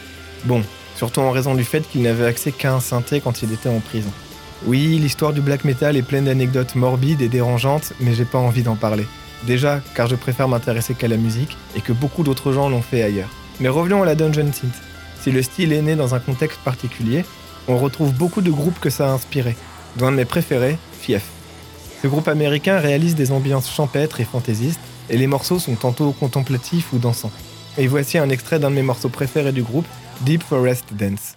Bon, 0.47 0.65
surtout 0.97 1.21
en 1.21 1.31
raison 1.31 1.55
du 1.55 1.63
fait 1.63 1.89
qu'il 1.89 2.03
n'avait 2.03 2.27
accès 2.27 2.51
qu'à 2.51 2.75
un 2.75 2.81
synthé 2.81 3.21
quand 3.21 3.43
il 3.43 3.53
était 3.53 3.69
en 3.69 3.79
prison. 3.79 4.11
Oui, 4.67 4.99
l'histoire 5.01 5.33
du 5.33 5.43
black 5.43 5.65
metal 5.65 5.97
est 5.97 6.03
pleine 6.03 6.25
d'anecdotes 6.25 6.75
morbides 6.75 7.23
et 7.23 7.29
dérangeantes, 7.29 7.93
mais 8.01 8.15
j'ai 8.15 8.25
pas 8.25 8.39
envie 8.39 8.65
d'en 8.65 8.75
parler. 8.75 9.07
Déjà, 9.45 9.81
car 9.95 10.09
je 10.09 10.17
préfère 10.17 10.49
m'intéresser 10.49 10.95
qu'à 10.95 11.07
la 11.07 11.19
musique, 11.19 11.57
et 11.77 11.81
que 11.81 11.93
beaucoup 11.93 12.25
d'autres 12.25 12.51
gens 12.51 12.69
l'ont 12.69 12.83
fait 12.83 13.03
ailleurs. 13.05 13.31
Mais 13.61 13.69
revenons 13.69 14.03
à 14.03 14.07
la 14.07 14.15
Dungeon 14.15 14.53
Synth. 14.53 14.83
Si 15.21 15.31
le 15.31 15.43
style 15.43 15.73
est 15.73 15.83
né 15.83 15.97
dans 15.97 16.15
un 16.15 16.21
contexte 16.21 16.61
particulier, 16.61 17.25
on 17.69 17.79
retrouve 17.79 18.13
beaucoup 18.13 18.43
de 18.43 18.51
groupes 18.51 18.79
que 18.81 18.91
ça 18.91 19.09
a 19.09 19.13
inspiré, 19.13 19.57
dont 19.97 20.07
un 20.07 20.13
de 20.13 20.17
mes 20.17 20.25
préférés, 20.25 20.77
Fief. 21.01 21.25
Ce 22.03 22.09
groupe 22.09 22.29
américain 22.29 22.79
réalise 22.79 23.15
des 23.15 23.33
ambiances 23.33 23.71
champêtres 23.73 24.21
et 24.21 24.25
fantaisistes, 24.25 24.81
et 25.09 25.17
les 25.17 25.27
morceaux 25.27 25.59
sont 25.59 25.77
tantôt 25.77 26.13
contemplatifs 26.13 26.93
ou 26.93 26.99
dansants. 26.99 27.33
Et 27.79 27.87
voici 27.87 28.19
un 28.19 28.29
extrait 28.29 28.59
d'un 28.59 28.71
de 28.71 28.77
mes 28.77 28.83
morceaux 28.83 29.09
préférés 29.09 29.53
du 29.53 29.63
groupe, 29.63 29.87
Deep 30.21 30.43
Forest 30.43 30.93
Dance. 30.93 31.37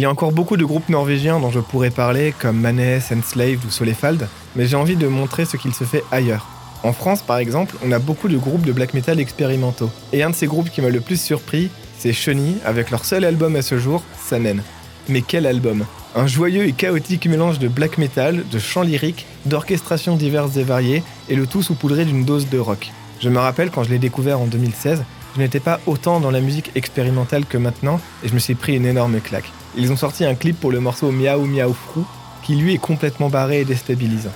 Il 0.00 0.04
y 0.04 0.06
a 0.06 0.10
encore 0.10 0.32
beaucoup 0.32 0.56
de 0.56 0.64
groupes 0.64 0.88
norvégiens 0.88 1.40
dont 1.40 1.50
je 1.50 1.60
pourrais 1.60 1.90
parler, 1.90 2.32
comme 2.38 2.58
Manes, 2.58 3.02
Enslaved 3.12 3.62
ou 3.66 3.70
Solefald, 3.70 4.28
mais 4.56 4.64
j'ai 4.64 4.76
envie 4.76 4.96
de 4.96 5.06
montrer 5.06 5.44
ce 5.44 5.58
qu'il 5.58 5.74
se 5.74 5.84
fait 5.84 6.02
ailleurs. 6.10 6.46
En 6.82 6.94
France, 6.94 7.20
par 7.20 7.36
exemple, 7.36 7.76
on 7.84 7.92
a 7.92 7.98
beaucoup 7.98 8.28
de 8.28 8.38
groupes 8.38 8.64
de 8.64 8.72
black 8.72 8.94
metal 8.94 9.20
expérimentaux. 9.20 9.90
Et 10.14 10.22
un 10.22 10.30
de 10.30 10.34
ces 10.34 10.46
groupes 10.46 10.70
qui 10.70 10.80
m'a 10.80 10.88
le 10.88 11.02
plus 11.02 11.20
surpris, 11.20 11.68
c'est 11.98 12.14
Chenille, 12.14 12.56
avec 12.64 12.90
leur 12.90 13.04
seul 13.04 13.26
album 13.26 13.56
à 13.56 13.60
ce 13.60 13.78
jour, 13.78 14.02
Sanen. 14.18 14.62
Mais 15.10 15.20
quel 15.20 15.44
album 15.44 15.84
Un 16.14 16.26
joyeux 16.26 16.64
et 16.64 16.72
chaotique 16.72 17.26
mélange 17.26 17.58
de 17.58 17.68
black 17.68 17.98
metal, 17.98 18.42
de 18.50 18.58
chants 18.58 18.80
lyriques, 18.80 19.26
d'orchestrations 19.44 20.16
diverses 20.16 20.56
et 20.56 20.64
variées, 20.64 21.02
et 21.28 21.36
le 21.36 21.46
tout 21.46 21.62
saupoudré 21.62 22.06
d'une 22.06 22.24
dose 22.24 22.48
de 22.48 22.58
rock. 22.58 22.90
Je 23.20 23.28
me 23.28 23.38
rappelle 23.38 23.70
quand 23.70 23.82
je 23.82 23.90
l'ai 23.90 23.98
découvert 23.98 24.40
en 24.40 24.46
2016, 24.46 25.04
je 25.34 25.40
n'étais 25.40 25.60
pas 25.60 25.78
autant 25.86 26.20
dans 26.20 26.30
la 26.30 26.40
musique 26.40 26.70
expérimentale 26.74 27.44
que 27.44 27.58
maintenant, 27.58 28.00
et 28.24 28.28
je 28.28 28.32
me 28.32 28.38
suis 28.38 28.54
pris 28.54 28.76
une 28.76 28.86
énorme 28.86 29.20
claque. 29.20 29.52
Ils 29.76 29.92
ont 29.92 29.96
sorti 29.96 30.24
un 30.24 30.34
clip 30.34 30.58
pour 30.58 30.72
le 30.72 30.80
morceau 30.80 31.12
Miaou 31.12 31.46
Miaou 31.46 31.74
Frou, 31.74 32.04
qui 32.42 32.56
lui 32.56 32.74
est 32.74 32.78
complètement 32.78 33.28
barré 33.28 33.60
et 33.60 33.64
déstabilisant. 33.64 34.32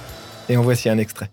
Et 0.48 0.56
en 0.56 0.62
voici 0.62 0.88
un 0.88 0.98
extrait. 0.98 1.30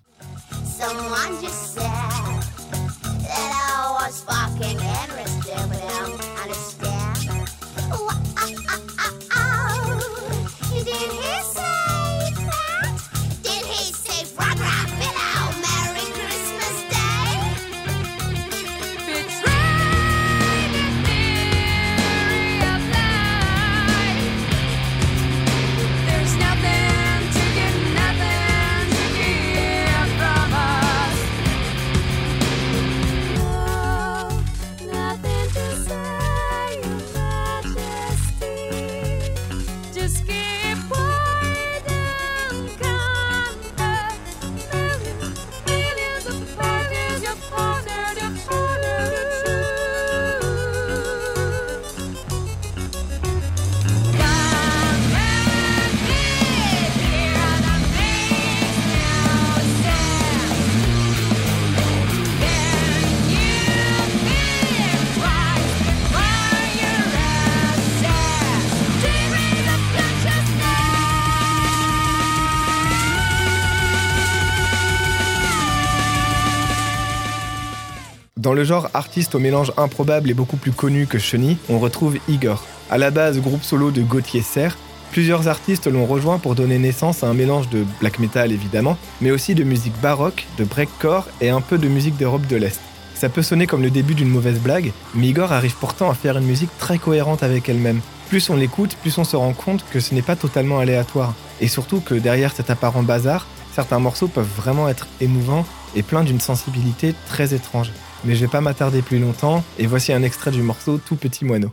Dans 78.42 78.54
le 78.54 78.64
genre 78.64 78.90
artiste 78.96 79.36
au 79.36 79.40
mélange 79.40 79.72
improbable 79.78 80.32
et 80.32 80.34
beaucoup 80.34 80.58
plus 80.58 80.72
connu 80.72 81.06
que 81.06 81.20
Chenille, 81.20 81.58
on 81.70 81.78
retrouve 81.78 82.18
Igor. 82.28 82.66
À 82.90 82.98
la 82.98 83.12
base 83.12 83.40
groupe 83.40 83.62
solo 83.62 83.92
de 83.92 84.02
Gauthier 84.02 84.42
Serre, 84.42 84.80
plusieurs 85.12 85.48
artistes 85.48 85.86
l'ont 85.86 86.08
rejoint 86.08 86.40
pour 86.40 86.56
donner 86.56 86.80
naissance 86.80 87.24
à 87.24 87.28
un 87.28 87.36
mélange 87.36 87.70
de 87.70 87.86
black 88.00 88.18
metal 88.18 88.52
évidemment, 88.52 88.98
mais 89.22 89.30
aussi 89.30 89.54
de 89.54 89.64
musique 89.64 89.94
baroque, 90.02 90.48
de 90.58 90.64
breakcore 90.64 91.28
et 91.40 91.52
un 91.52 91.62
peu 91.62 91.78
de 91.78 91.88
musique 91.88 92.18
d'Europe 92.18 92.48
de 92.48 92.56
l'Est. 92.56 92.82
Ça 93.14 93.30
peut 93.30 93.44
sonner 93.44 93.68
comme 93.68 93.84
le 93.84 93.92
début 93.92 94.16
d'une 94.16 94.32
mauvaise 94.32 94.60
blague, 94.60 94.92
mais 95.14 95.28
Igor 95.28 95.52
arrive 95.52 95.76
pourtant 95.76 96.10
à 96.10 96.16
faire 96.16 96.36
une 96.36 96.48
musique 96.48 96.76
très 96.80 96.98
cohérente 96.98 97.44
avec 97.44 97.70
elle-même. 97.70 98.02
Plus 98.28 98.50
on 98.50 98.56
l'écoute, 98.56 98.98
plus 99.04 99.20
on 99.20 99.24
se 99.24 99.36
rend 99.36 99.54
compte 99.54 99.86
que 99.92 100.00
ce 100.00 100.16
n'est 100.16 100.24
pas 100.24 100.36
totalement 100.36 100.80
aléatoire. 100.80 101.36
Et 101.60 101.68
surtout 101.68 102.00
que 102.00 102.16
derrière 102.16 102.56
cet 102.56 102.72
apparent 102.72 103.04
bazar, 103.04 103.46
certains 103.76 104.00
morceaux 104.00 104.30
peuvent 104.30 104.50
vraiment 104.58 104.90
être 104.90 105.06
émouvants 105.20 105.68
et 105.96 106.02
pleins 106.02 106.24
d'une 106.24 106.40
sensibilité 106.40 107.14
très 107.28 107.54
étrange 107.54 107.92
mais 108.24 108.36
je 108.36 108.42
vais 108.42 108.52
pas 108.52 108.62
m'attarder 108.62 109.02
plus 109.02 109.20
longtemps, 109.20 109.64
et 109.80 109.88
voici 109.88 110.14
un 110.14 110.24
extrait 110.24 110.52
du 110.52 110.62
morceau 110.62 110.98
Tout 110.98 111.16
Petit 111.16 111.46
Moineau. 111.46 111.72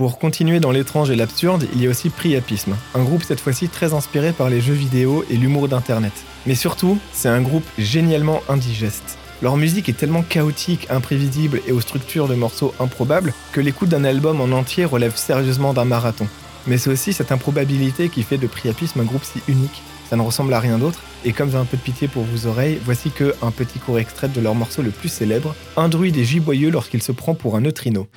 Pour 0.00 0.18
continuer 0.18 0.60
dans 0.60 0.70
l'étrange 0.70 1.10
et 1.10 1.14
l'absurde, 1.14 1.66
il 1.74 1.82
y 1.82 1.86
a 1.86 1.90
aussi 1.90 2.08
Priapisme, 2.08 2.74
un 2.94 3.02
groupe 3.02 3.22
cette 3.22 3.38
fois-ci 3.38 3.68
très 3.68 3.92
inspiré 3.92 4.32
par 4.32 4.48
les 4.48 4.62
jeux 4.62 4.72
vidéo 4.72 5.26
et 5.28 5.36
l'humour 5.36 5.68
d'Internet. 5.68 6.14
Mais 6.46 6.54
surtout, 6.54 6.98
c'est 7.12 7.28
un 7.28 7.42
groupe 7.42 7.66
génialement 7.76 8.40
indigeste. 8.48 9.18
Leur 9.42 9.58
musique 9.58 9.90
est 9.90 9.98
tellement 9.98 10.22
chaotique, 10.22 10.86
imprévisible 10.88 11.60
et 11.68 11.72
aux 11.72 11.82
structures 11.82 12.28
de 12.28 12.34
morceaux 12.34 12.72
improbables 12.80 13.34
que 13.52 13.60
l'écoute 13.60 13.90
d'un 13.90 14.04
album 14.04 14.40
en 14.40 14.56
entier 14.56 14.86
relève 14.86 15.16
sérieusement 15.16 15.74
d'un 15.74 15.84
marathon. 15.84 16.26
Mais 16.66 16.78
c'est 16.78 16.88
aussi 16.88 17.12
cette 17.12 17.30
improbabilité 17.30 18.08
qui 18.08 18.22
fait 18.22 18.38
de 18.38 18.46
Priapisme 18.46 19.00
un 19.00 19.04
groupe 19.04 19.24
si 19.24 19.42
unique. 19.48 19.82
Ça 20.08 20.16
ne 20.16 20.22
ressemble 20.22 20.54
à 20.54 20.60
rien 20.60 20.78
d'autre, 20.78 21.02
et 21.26 21.34
comme 21.34 21.50
j'ai 21.50 21.58
un 21.58 21.66
peu 21.66 21.76
de 21.76 21.82
pitié 21.82 22.08
pour 22.08 22.24
vos 22.24 22.46
oreilles, 22.46 22.80
voici 22.86 23.10
que 23.10 23.34
un 23.42 23.50
petit 23.50 23.78
court 23.78 23.98
extrait 23.98 24.28
de 24.28 24.40
leur 24.40 24.54
morceau 24.54 24.80
le 24.80 24.92
plus 24.92 25.10
célèbre, 25.10 25.54
un 25.76 25.90
druide 25.90 26.16
est 26.16 26.24
giboyeux 26.24 26.70
lorsqu'il 26.70 27.02
se 27.02 27.12
prend 27.12 27.34
pour 27.34 27.54
un 27.54 27.60
neutrino. 27.60 28.08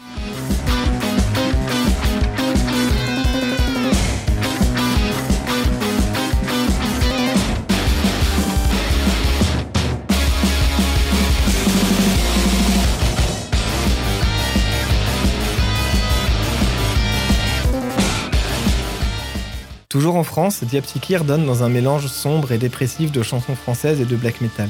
Toujours 19.94 20.16
en 20.16 20.24
France, 20.24 20.64
Diapsychir 20.64 21.24
donne 21.24 21.46
dans 21.46 21.62
un 21.62 21.70
mélange 21.70 22.08
sombre 22.08 22.52
et 22.52 22.58
dépressif 22.58 23.12
de 23.12 23.22
chansons 23.22 23.54
françaises 23.54 24.02
et 24.02 24.06
de 24.06 24.16
black 24.16 24.42
metal. 24.42 24.68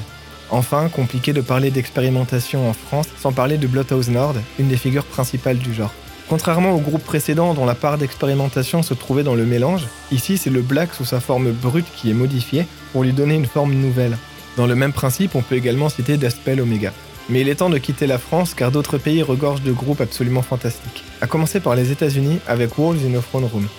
Enfin, 0.50 0.90
compliqué 0.90 1.32
de 1.32 1.40
parler 1.40 1.72
d'expérimentation 1.72 2.70
en 2.70 2.74
France 2.74 3.08
sans 3.18 3.32
parler 3.32 3.58
de 3.58 3.66
Bloodhouse 3.66 4.10
Nord, 4.10 4.36
une 4.60 4.68
des 4.68 4.76
figures 4.76 5.06
principales 5.06 5.60
du 5.60 5.74
genre. 5.74 5.94
Contrairement 6.28 6.74
au 6.74 6.80
groupe 6.80 7.06
précédent 7.06 7.54
dont 7.54 7.66
la 7.66 7.74
part 7.74 7.98
d'expérimentation 7.98 8.84
se 8.84 8.94
trouvait 8.94 9.24
dans 9.24 9.34
le 9.34 9.46
mélange, 9.46 9.88
ici 10.12 10.38
c'est 10.38 10.50
le 10.50 10.62
black 10.62 10.94
sous 10.94 11.06
sa 11.06 11.22
forme 11.22 11.52
brute 11.54 11.88
qui 11.96 12.10
est 12.10 12.14
modifié 12.14 12.68
pour 12.92 13.06
lui 13.06 13.14
donner 13.14 13.36
une 13.36 13.46
forme 13.46 13.76
nouvelle. 13.76 14.18
Dans 14.58 14.68
le 14.68 14.76
même 14.76 14.92
principe, 14.92 15.36
on 15.36 15.42
peut 15.42 15.56
également 15.56 15.88
citer 15.88 16.18
Daspel 16.18 16.60
Omega. 16.60 16.92
Mais 17.30 17.40
il 17.40 17.48
est 17.48 17.56
temps 17.56 17.70
de 17.70 17.78
quitter 17.78 18.08
la 18.08 18.18
France 18.18 18.54
car 18.54 18.72
d'autres 18.72 18.98
pays 18.98 19.24
regorgent 19.24 19.64
de 19.64 19.72
groupes 19.72 20.02
absolument 20.02 20.42
fantastiques. 20.42 21.06
À 21.22 21.28
commencer 21.28 21.62
par 21.62 21.76
les 21.76 21.94
États-Unis 21.94 22.40
avec 22.46 22.78
Walls 22.78 22.98
in 23.08 23.18
a 23.18 23.22
Throne 23.22 23.46
Room. 23.46 23.70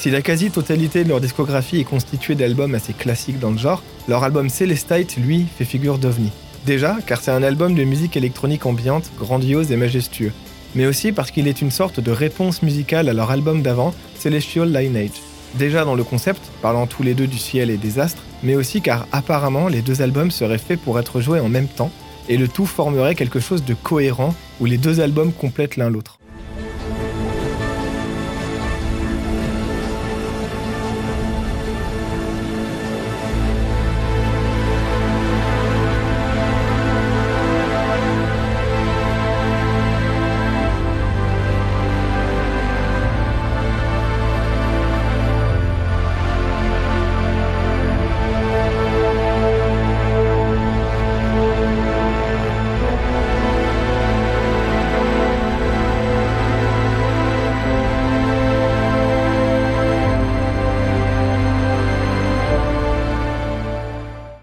Si 0.00 0.08
la 0.08 0.22
quasi-totalité 0.22 1.04
de 1.04 1.10
leur 1.10 1.20
discographie 1.20 1.80
est 1.80 1.84
constituée 1.84 2.34
d'albums 2.34 2.74
assez 2.74 2.94
classiques 2.94 3.38
dans 3.38 3.50
le 3.50 3.58
genre, 3.58 3.82
leur 4.08 4.24
album 4.24 4.48
Celestite, 4.48 5.18
lui, 5.18 5.44
fait 5.58 5.66
figure 5.66 5.98
d'ovni. 5.98 6.30
Déjà, 6.64 6.96
car 7.06 7.20
c'est 7.20 7.32
un 7.32 7.42
album 7.42 7.74
de 7.74 7.84
musique 7.84 8.16
électronique 8.16 8.64
ambiante, 8.64 9.10
grandiose 9.18 9.70
et 9.72 9.76
majestueux. 9.76 10.32
Mais 10.74 10.86
aussi 10.86 11.12
parce 11.12 11.30
qu'il 11.30 11.46
est 11.48 11.60
une 11.60 11.70
sorte 11.70 12.00
de 12.00 12.10
réponse 12.12 12.62
musicale 12.62 13.10
à 13.10 13.12
leur 13.12 13.30
album 13.30 13.60
d'avant, 13.60 13.92
Celestial 14.18 14.74
Lineage. 14.74 15.20
Déjà 15.56 15.84
dans 15.84 15.96
le 15.96 16.02
concept, 16.02 16.40
parlant 16.62 16.86
tous 16.86 17.02
les 17.02 17.12
deux 17.12 17.26
du 17.26 17.36
ciel 17.36 17.68
et 17.68 17.76
des 17.76 17.98
astres, 17.98 18.22
mais 18.42 18.56
aussi 18.56 18.80
car 18.80 19.06
apparemment 19.12 19.68
les 19.68 19.82
deux 19.82 20.00
albums 20.00 20.30
seraient 20.30 20.56
faits 20.56 20.80
pour 20.80 20.98
être 20.98 21.20
joués 21.20 21.40
en 21.40 21.50
même 21.50 21.68
temps, 21.68 21.90
et 22.30 22.38
le 22.38 22.48
tout 22.48 22.64
formerait 22.64 23.16
quelque 23.16 23.38
chose 23.38 23.66
de 23.66 23.74
cohérent 23.74 24.34
où 24.60 24.64
les 24.64 24.78
deux 24.78 25.00
albums 25.00 25.34
complètent 25.34 25.76
l'un 25.76 25.90
l'autre. 25.90 26.19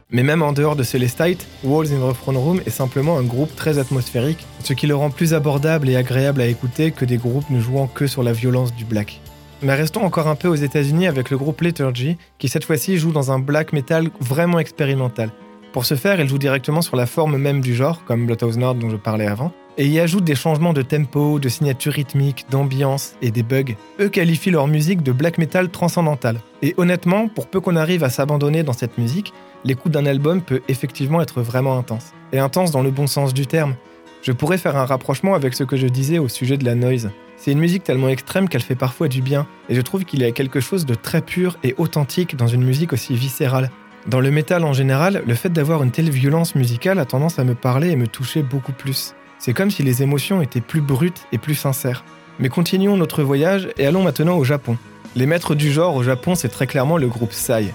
Mais 0.10 0.24
même 0.24 0.42
en 0.42 0.54
dehors 0.54 0.78
de 0.78 0.84
Celestite, 0.84 1.46
Walls 1.66 1.92
in 1.92 2.00
the 2.00 2.16
Throne 2.16 2.38
Room 2.38 2.62
est 2.66 2.70
simplement 2.70 3.18
un 3.18 3.24
groupe 3.24 3.54
très 3.58 3.78
atmosphérique, 3.78 4.48
ce 4.64 4.72
qui 4.72 4.88
le 4.88 4.96
rend 4.96 5.10
plus 5.10 5.34
abordable 5.34 5.90
et 5.90 5.98
agréable 5.98 6.40
à 6.40 6.48
écouter 6.48 6.92
que 6.92 7.04
des 7.04 7.18
groupes 7.18 7.50
ne 7.50 7.60
jouant 7.60 7.88
que 7.88 8.08
sur 8.08 8.24
la 8.24 8.32
violence 8.32 8.74
du 8.74 8.86
black. 8.86 9.20
Mais 9.62 9.74
restons 9.74 10.06
encore 10.06 10.30
un 10.30 10.36
peu 10.36 10.48
aux 10.48 10.56
États-Unis 10.56 11.08
avec 11.08 11.30
le 11.30 11.38
groupe 11.38 11.60
Liturgy, 11.60 12.16
qui 12.38 12.48
cette 12.48 12.64
fois-ci 12.64 12.98
joue 12.98 13.12
dans 13.12 13.34
un 13.34 13.40
black 13.40 13.74
metal 13.74 14.10
vraiment 14.22 14.60
expérimental. 14.60 15.30
Pour 15.74 15.86
ce 15.86 15.96
faire, 15.96 16.22
il 16.22 16.30
joue 16.30 16.38
directement 16.38 16.82
sur 16.82 16.96
la 16.96 17.06
forme 17.06 17.38
même 17.38 17.60
du 17.60 17.76
genre, 17.76 18.06
comme 18.06 18.26
Bloodhouse 18.26 18.58
Nord 18.58 18.76
dont 18.76 18.90
je 18.90 18.96
parlais 18.96 19.28
avant, 19.28 19.52
et 19.78 19.86
y 19.88 20.00
ajoute 20.00 20.24
des 20.24 20.36
changements 20.36 20.74
de 20.74 20.82
tempo, 20.82 21.38
de 21.38 21.50
signature 21.50 21.94
rythmique, 21.94 22.46
d'ambiance 22.50 23.16
et 23.22 23.30
des 23.30 23.44
bugs. 23.44 23.76
Eux 24.00 24.10
qualifient 24.10 24.52
leur 24.52 24.68
musique 24.68 25.04
de 25.04 25.12
black 25.12 25.38
metal 25.38 25.70
transcendantal. 25.70 26.40
Et 26.62 26.74
honnêtement, 26.78 27.28
pour 27.28 27.48
peu 27.48 27.60
qu'on 27.60 27.76
arrive 27.76 28.04
à 28.04 28.10
s'abandonner 28.10 28.64
dans 28.64 28.74
cette 28.74 28.98
musique, 28.98 29.34
l'écoute 29.64 29.92
d'un 29.92 30.06
album 30.06 30.42
peut 30.42 30.62
effectivement 30.68 31.22
être 31.22 31.42
vraiment 31.42 31.78
intense. 31.78 32.14
Et 32.34 32.40
intense 32.40 32.72
dans 32.72 32.82
le 32.82 32.92
bon 32.92 33.08
sens 33.08 33.34
du 33.34 33.48
terme. 33.48 33.76
Je 34.22 34.32
pourrais 34.32 34.58
faire 34.58 34.76
un 34.76 34.86
rapprochement 34.86 35.36
avec 35.36 35.54
ce 35.54 35.64
que 35.64 35.78
je 35.78 35.88
disais 35.88 36.20
au 36.20 36.28
sujet 36.28 36.58
de 36.58 36.66
la 36.66 36.76
noise. 36.76 37.10
C'est 37.38 37.52
une 37.52 37.60
musique 37.60 37.84
tellement 37.84 38.10
extrême 38.10 38.50
qu'elle 38.50 38.64
fait 38.64 38.76
parfois 38.76 39.08
du 39.08 39.22
bien, 39.22 39.48
et 39.70 39.76
je 39.76 39.82
trouve 39.82 40.04
qu'il 40.06 40.22
y 40.22 40.26
a 40.26 40.32
quelque 40.32 40.60
chose 40.60 40.86
de 40.86 40.96
très 40.96 41.22
pur 41.22 41.58
et 41.64 41.76
authentique 41.78 42.36
dans 42.36 42.48
une 42.48 42.64
musique 42.64 42.94
aussi 42.94 43.16
viscérale. 43.16 43.70
Dans 44.08 44.20
le 44.20 44.32
métal 44.32 44.64
en 44.64 44.74
général, 44.74 45.22
le 45.26 45.36
fait 45.36 45.50
d'avoir 45.50 45.84
une 45.84 45.92
telle 45.92 46.10
violence 46.10 46.56
musicale 46.56 46.98
a 46.98 47.06
tendance 47.06 47.40
à 47.40 47.44
me 47.44 47.56
parler 47.56 47.90
et 47.90 47.96
me 47.96 48.08
toucher 48.08 48.42
beaucoup 48.42 48.72
plus. 48.72 49.14
C'est 49.38 49.54
comme 49.54 49.70
si 49.70 49.84
les 49.84 50.02
émotions 50.02 50.42
étaient 50.42 50.62
plus 50.62 50.82
brutes 50.82 51.28
et 51.32 51.38
plus 51.38 51.56
sincères. 51.56 52.04
Mais 52.40 52.50
continuons 52.50 52.98
notre 52.98 53.22
voyage 53.22 53.70
et 53.78 53.86
allons 53.86 54.04
maintenant 54.04 54.38
au 54.38 54.44
Japon. 54.44 54.78
Les 55.16 55.26
maîtres 55.26 55.56
du 55.56 55.72
genre 55.72 55.96
au 55.96 56.04
Japon, 56.04 56.36
c'est 56.36 56.50
très 56.50 56.68
clairement 56.68 56.98
le 56.98 57.08
groupe 57.08 57.34
Sai. 57.34 57.74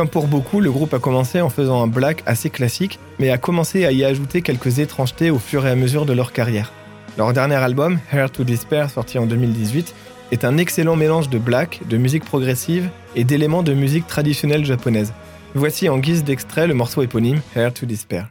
Comme 0.00 0.08
pour 0.08 0.28
beaucoup, 0.28 0.60
le 0.60 0.72
groupe 0.72 0.94
a 0.94 0.98
commencé 0.98 1.42
en 1.42 1.50
faisant 1.50 1.82
un 1.82 1.86
black 1.86 2.22
assez 2.24 2.48
classique, 2.48 2.98
mais 3.18 3.28
a 3.28 3.36
commencé 3.36 3.84
à 3.84 3.92
y 3.92 4.02
ajouter 4.02 4.40
quelques 4.40 4.78
étrangetés 4.78 5.30
au 5.30 5.38
fur 5.38 5.66
et 5.66 5.70
à 5.70 5.76
mesure 5.76 6.06
de 6.06 6.14
leur 6.14 6.32
carrière. 6.32 6.72
Leur 7.18 7.34
dernier 7.34 7.56
album, 7.56 7.98
Hair 8.10 8.32
to 8.32 8.42
Despair, 8.42 8.88
sorti 8.88 9.18
en 9.18 9.26
2018, 9.26 9.94
est 10.32 10.46
un 10.46 10.56
excellent 10.56 10.96
mélange 10.96 11.28
de 11.28 11.36
black, 11.36 11.82
de 11.86 11.98
musique 11.98 12.24
progressive 12.24 12.88
et 13.14 13.24
d'éléments 13.24 13.62
de 13.62 13.74
musique 13.74 14.06
traditionnelle 14.06 14.64
japonaise. 14.64 15.12
Voici 15.54 15.90
en 15.90 15.98
guise 15.98 16.24
d'extrait 16.24 16.66
le 16.66 16.72
morceau 16.72 17.02
éponyme 17.02 17.42
Hair 17.54 17.74
to 17.74 17.84
Despair. 17.84 18.30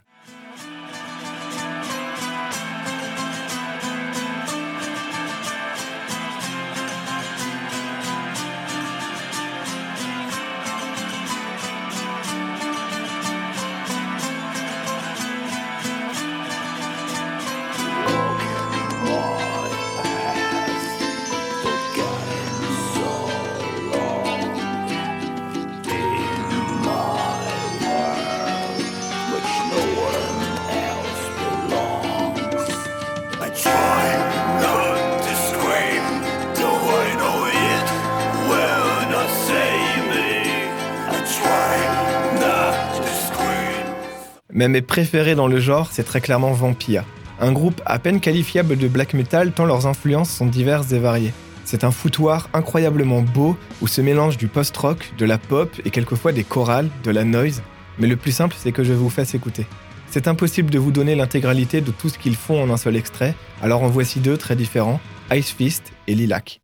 Mais 44.60 44.68
mes 44.68 44.82
préférés 44.82 45.36
dans 45.36 45.48
le 45.48 45.62
genre, 45.62 45.88
c'est 45.90 46.04
très 46.04 46.20
clairement 46.20 46.52
Vampire. 46.52 47.06
Un 47.40 47.54
groupe 47.54 47.82
à 47.86 47.98
peine 47.98 48.20
qualifiable 48.20 48.76
de 48.76 48.90
black 48.90 49.14
metal 49.14 49.54
tant 49.54 49.64
leurs 49.64 49.88
influences 49.88 50.30
sont 50.30 50.48
diverses 50.48 50.92
et 50.92 51.00
variées. 51.00 51.32
C'est 51.64 51.86
un 51.86 51.92
foutoir 51.92 52.50
incroyablement 52.54 53.22
beau 53.22 53.56
où 53.82 53.88
se 53.88 54.02
mélange 54.02 54.36
du 54.36 54.50
post-rock, 54.50 55.14
de 55.18 55.26
la 55.26 55.38
pop 55.38 55.72
et 55.86 55.92
quelquefois 55.92 56.34
des 56.34 56.44
chorales, 56.44 56.90
de 57.06 57.12
la 57.12 57.24
noise. 57.24 57.64
Mais 58.00 58.08
le 58.08 58.18
plus 58.18 58.34
simple, 58.34 58.58
c'est 58.60 58.74
que 58.74 58.84
je 58.84 58.92
vous 58.92 59.10
fasse 59.10 59.34
écouter. 59.34 59.66
C'est 60.10 60.28
impossible 60.28 60.72
de 60.72 60.78
vous 60.78 60.92
donner 60.92 61.16
l'intégralité 61.16 61.80
de 61.80 61.92
tout 61.92 62.10
ce 62.10 62.18
qu'ils 62.18 62.36
font 62.36 62.62
en 62.62 62.70
un 62.70 62.76
seul 62.76 62.98
extrait, 62.98 63.36
alors 63.62 63.84
en 63.84 63.88
voici 63.88 64.20
deux 64.20 64.36
très 64.36 64.58
différents, 64.58 65.00
Ice 65.32 65.52
Fist 65.52 65.94
et 66.08 66.16
Lilac. 66.16 66.60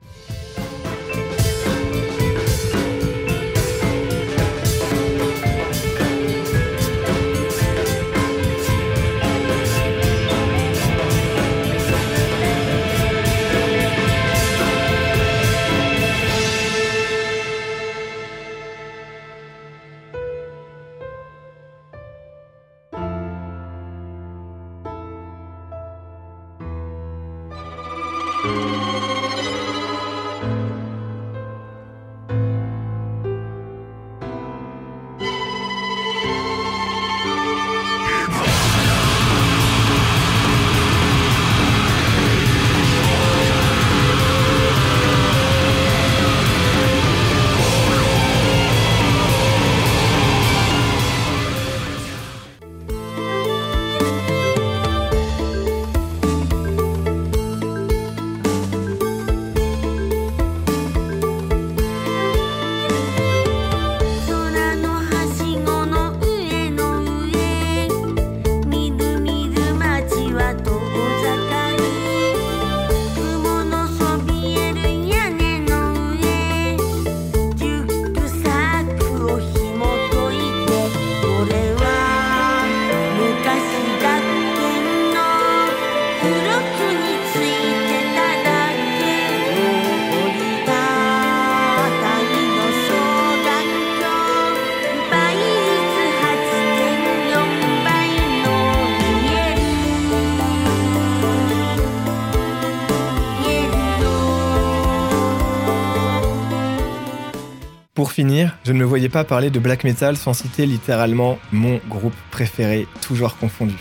Pour 107.95 108.11
finir, 108.11 108.57
je 108.65 108.73
ne 108.73 108.79
me 108.79 108.83
voyais 108.83 109.07
pas 109.07 109.23
parler 109.23 109.49
de 109.49 109.57
black 109.57 109.85
metal 109.85 110.17
sans 110.17 110.33
citer 110.33 110.65
littéralement 110.65 111.39
mon 111.53 111.79
groupe 111.89 112.13
préféré, 112.29 112.87
toujours 113.01 113.37
confondu, 113.37 113.75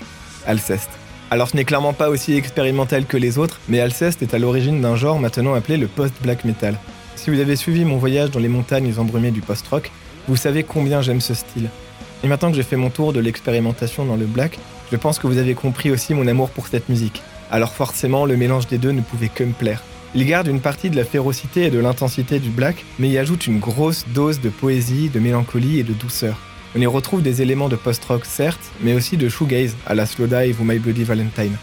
Alceste. 0.46 0.90
Alors 1.32 1.48
ce 1.48 1.56
n'est 1.56 1.64
clairement 1.64 1.92
pas 1.92 2.10
aussi 2.10 2.34
expérimental 2.34 3.06
que 3.06 3.16
les 3.16 3.38
autres, 3.38 3.60
mais 3.68 3.80
Alceste 3.80 4.22
est 4.22 4.32
à 4.32 4.38
l'origine 4.38 4.80
d'un 4.80 4.94
genre 4.94 5.18
maintenant 5.18 5.54
appelé 5.54 5.76
le 5.76 5.88
post-black 5.88 6.44
metal. 6.44 6.78
Si 7.16 7.28
vous 7.28 7.40
avez 7.40 7.56
suivi 7.56 7.84
mon 7.84 7.96
voyage 7.96 8.30
dans 8.30 8.38
les 8.38 8.48
montagnes 8.48 8.94
embrumées 8.98 9.32
du 9.32 9.40
post-rock, 9.40 9.90
vous 10.28 10.36
savez 10.36 10.62
combien 10.62 11.02
j'aime 11.02 11.20
ce 11.20 11.34
style. 11.34 11.68
Et 12.22 12.28
maintenant 12.28 12.50
que 12.50 12.56
j'ai 12.56 12.62
fait 12.62 12.76
mon 12.76 12.90
tour 12.90 13.12
de 13.12 13.20
l'expérimentation 13.20 14.04
dans 14.04 14.16
le 14.16 14.26
black, 14.26 14.60
je 14.92 14.96
pense 14.96 15.18
que 15.18 15.26
vous 15.26 15.38
avez 15.38 15.54
compris 15.54 15.90
aussi 15.90 16.14
mon 16.14 16.28
amour 16.28 16.50
pour 16.50 16.68
cette 16.68 16.88
musique. 16.88 17.20
Alors 17.50 17.72
forcément, 17.72 18.26
le 18.26 18.36
mélange 18.36 18.68
des 18.68 18.78
deux 18.78 18.92
ne 18.92 19.00
pouvait 19.00 19.28
que 19.28 19.42
me 19.42 19.52
plaire. 19.52 19.82
Il 20.16 20.24
garde 20.26 20.46
une 20.46 20.60
partie 20.60 20.90
de 20.90 20.96
la 20.96 21.04
férocité 21.04 21.64
et 21.64 21.70
de 21.70 21.78
l'intensité 21.80 22.38
du 22.38 22.50
black, 22.50 22.84
mais 23.00 23.08
y 23.08 23.18
ajoute 23.18 23.48
une 23.48 23.58
grosse 23.58 24.04
dose 24.14 24.40
de 24.40 24.48
poésie, 24.48 25.08
de 25.08 25.18
mélancolie 25.18 25.80
et 25.80 25.82
de 25.82 25.92
douceur. 25.92 26.38
On 26.76 26.80
y 26.80 26.86
retrouve 26.86 27.20
des 27.20 27.42
éléments 27.42 27.68
de 27.68 27.74
post-rock 27.74 28.24
certes, 28.24 28.72
mais 28.80 28.94
aussi 28.94 29.16
de 29.16 29.28
shoegaze 29.28 29.76
à 29.86 29.94
la 29.94 30.06
Slowdive 30.06 30.60
ou 30.60 30.64
My 30.64 30.78
Bloody 30.78 31.02
Valentine. 31.02 31.56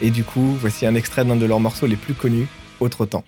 Et 0.00 0.10
du 0.10 0.24
coup, 0.24 0.56
voici 0.60 0.84
un 0.84 0.96
extrait 0.96 1.24
d'un 1.24 1.36
de 1.36 1.46
leurs 1.46 1.60
morceaux 1.60 1.86
les 1.86 1.96
plus 1.96 2.14
connus, 2.14 2.48
Autre 2.80 3.06
temps. 3.06 3.22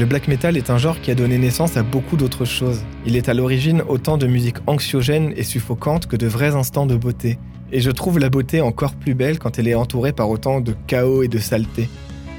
Le 0.00 0.06
black 0.06 0.28
metal 0.28 0.56
est 0.56 0.70
un 0.70 0.78
genre 0.78 0.98
qui 1.02 1.10
a 1.10 1.14
donné 1.14 1.36
naissance 1.36 1.76
à 1.76 1.82
beaucoup 1.82 2.16
d'autres 2.16 2.46
choses. 2.46 2.82
Il 3.04 3.16
est 3.16 3.28
à 3.28 3.34
l'origine 3.34 3.82
autant 3.86 4.16
de 4.16 4.26
musique 4.26 4.56
anxiogène 4.66 5.34
et 5.36 5.42
suffocante 5.42 6.06
que 6.06 6.16
de 6.16 6.26
vrais 6.26 6.56
instants 6.56 6.86
de 6.86 6.96
beauté. 6.96 7.38
Et 7.70 7.80
je 7.80 7.90
trouve 7.90 8.18
la 8.18 8.30
beauté 8.30 8.62
encore 8.62 8.94
plus 8.94 9.12
belle 9.12 9.38
quand 9.38 9.58
elle 9.58 9.68
est 9.68 9.74
entourée 9.74 10.14
par 10.14 10.30
autant 10.30 10.62
de 10.62 10.74
chaos 10.86 11.22
et 11.22 11.28
de 11.28 11.36
saleté. 11.36 11.86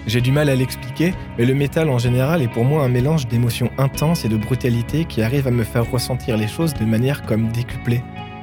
J'ai 0.07 0.21
du 0.21 0.31
mal 0.31 0.49
à 0.49 0.55
l'expliquer, 0.55 1.13
mais 1.37 1.45
le 1.45 1.53
métal 1.53 1.91
en 1.91 1.99
général 1.99 2.41
est 2.41 2.47
pour 2.47 2.65
moi 2.65 2.83
un 2.83 2.89
mélange 2.89 3.27
d'émotions 3.27 3.69
intenses 3.77 4.25
et 4.25 4.27
de 4.27 4.37
brutalité 4.37 5.05
qui 5.05 5.21
arrive 5.21 5.45
à 5.45 5.51
me 5.51 5.63
faire 5.63 5.87
ressentir 5.91 6.37
les 6.37 6.47
choses 6.47 6.73
de 6.73 6.85
manière 6.85 7.21
comme 7.27 7.51
décuplée. 7.51 8.01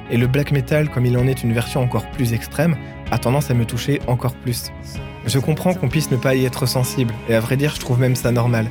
Et 0.09 0.15
le 0.15 0.27
black 0.27 0.53
metal, 0.53 0.89
comme 0.89 1.05
il 1.05 1.17
en 1.17 1.27
est 1.27 1.43
une 1.43 1.51
version 1.51 1.81
encore 1.81 2.09
plus 2.11 2.31
extrême, 2.31 2.77
a 3.11 3.17
tendance 3.17 3.51
à 3.51 3.53
me 3.53 3.65
toucher 3.65 3.99
encore 4.07 4.35
plus. 4.35 4.71
Je 5.25 5.39
comprends 5.39 5.73
qu'on 5.73 5.89
puisse 5.89 6.09
ne 6.09 6.15
pas 6.15 6.35
y 6.35 6.45
être 6.45 6.65
sensible, 6.65 7.13
et 7.27 7.35
à 7.35 7.41
vrai 7.41 7.57
dire, 7.57 7.75
je 7.75 7.81
trouve 7.81 7.99
même 7.99 8.15
ça 8.15 8.31
normal. 8.31 8.69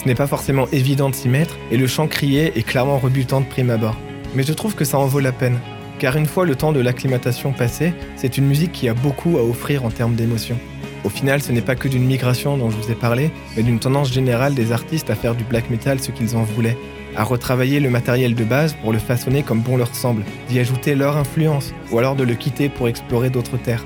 Ce 0.00 0.06
n'est 0.08 0.14
pas 0.14 0.26
forcément 0.26 0.66
évident 0.72 1.10
de 1.10 1.14
s'y 1.14 1.28
mettre 1.28 1.58
et 1.70 1.76
le 1.76 1.86
chant 1.86 2.06
crié 2.06 2.58
est 2.58 2.62
clairement 2.62 2.98
rebutant 2.98 3.42
de 3.42 3.44
prime 3.44 3.68
abord. 3.68 3.96
Mais 4.34 4.44
je 4.44 4.54
trouve 4.54 4.74
que 4.74 4.86
ça 4.86 4.98
en 4.98 5.04
vaut 5.04 5.20
la 5.20 5.30
peine, 5.30 5.58
car 5.98 6.16
une 6.16 6.24
fois 6.24 6.46
le 6.46 6.54
temps 6.54 6.72
de 6.72 6.80
l'acclimatation 6.80 7.52
passé, 7.52 7.92
c'est 8.16 8.38
une 8.38 8.46
musique 8.46 8.72
qui 8.72 8.88
a 8.88 8.94
beaucoup 8.94 9.36
à 9.36 9.42
offrir 9.42 9.84
en 9.84 9.90
termes 9.90 10.14
d'émotion. 10.14 10.58
Au 11.04 11.10
final, 11.10 11.42
ce 11.42 11.52
n'est 11.52 11.60
pas 11.60 11.74
que 11.74 11.86
d'une 11.86 12.06
migration 12.06 12.56
dont 12.56 12.70
je 12.70 12.76
vous 12.76 12.90
ai 12.90 12.94
parlé, 12.94 13.30
mais 13.54 13.62
d'une 13.62 13.78
tendance 13.78 14.10
générale 14.10 14.54
des 14.54 14.72
artistes 14.72 15.10
à 15.10 15.14
faire 15.14 15.34
du 15.34 15.44
black 15.44 15.68
metal 15.68 16.00
ce 16.00 16.12
qu'ils 16.12 16.34
en 16.34 16.44
voulaient, 16.44 16.78
à 17.14 17.22
retravailler 17.22 17.78
le 17.78 17.90
matériel 17.90 18.34
de 18.34 18.44
base 18.44 18.74
pour 18.80 18.94
le 18.94 18.98
façonner 18.98 19.42
comme 19.42 19.60
bon 19.60 19.76
leur 19.76 19.94
semble, 19.94 20.24
d'y 20.48 20.60
ajouter 20.60 20.94
leur 20.94 21.18
influence, 21.18 21.74
ou 21.90 21.98
alors 21.98 22.16
de 22.16 22.24
le 22.24 22.34
quitter 22.34 22.70
pour 22.70 22.88
explorer 22.88 23.28
d'autres 23.28 23.58
terres. 23.58 23.84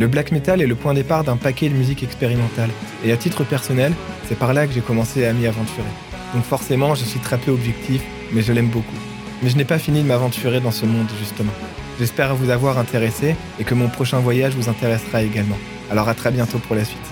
Le 0.00 0.08
black 0.08 0.32
metal 0.32 0.62
est 0.62 0.66
le 0.66 0.76
point 0.76 0.94
départ 0.94 1.24
d'un 1.24 1.36
paquet 1.36 1.68
de 1.68 1.74
musique 1.74 2.02
expérimentale, 2.02 2.70
et 3.04 3.12
à 3.12 3.18
titre 3.18 3.44
personnel, 3.44 3.92
c'est 4.26 4.38
par 4.38 4.54
là 4.54 4.66
que 4.66 4.72
j'ai 4.72 4.80
commencé 4.80 5.26
à 5.26 5.34
m'y 5.34 5.46
aventurer. 5.46 5.90
Donc 6.32 6.42
forcément, 6.42 6.94
je 6.94 7.04
suis 7.04 7.20
très 7.20 7.36
peu 7.36 7.50
objectif, 7.50 8.00
mais 8.32 8.40
je 8.40 8.54
l'aime 8.54 8.68
beaucoup. 8.68 8.96
Mais 9.42 9.50
je 9.50 9.58
n'ai 9.58 9.66
pas 9.66 9.78
fini 9.78 10.02
de 10.02 10.08
m'aventurer 10.08 10.60
dans 10.60 10.70
ce 10.70 10.86
monde, 10.86 11.08
justement. 11.18 11.52
J'espère 11.98 12.34
vous 12.34 12.48
avoir 12.48 12.78
intéressé 12.78 13.36
et 13.58 13.64
que 13.64 13.74
mon 13.74 13.88
prochain 13.88 14.20
voyage 14.20 14.54
vous 14.54 14.70
intéressera 14.70 15.22
également. 15.22 15.58
Alors 15.90 16.08
à 16.08 16.14
très 16.14 16.30
bientôt 16.30 16.60
pour 16.60 16.76
la 16.76 16.86
suite. 16.86 17.09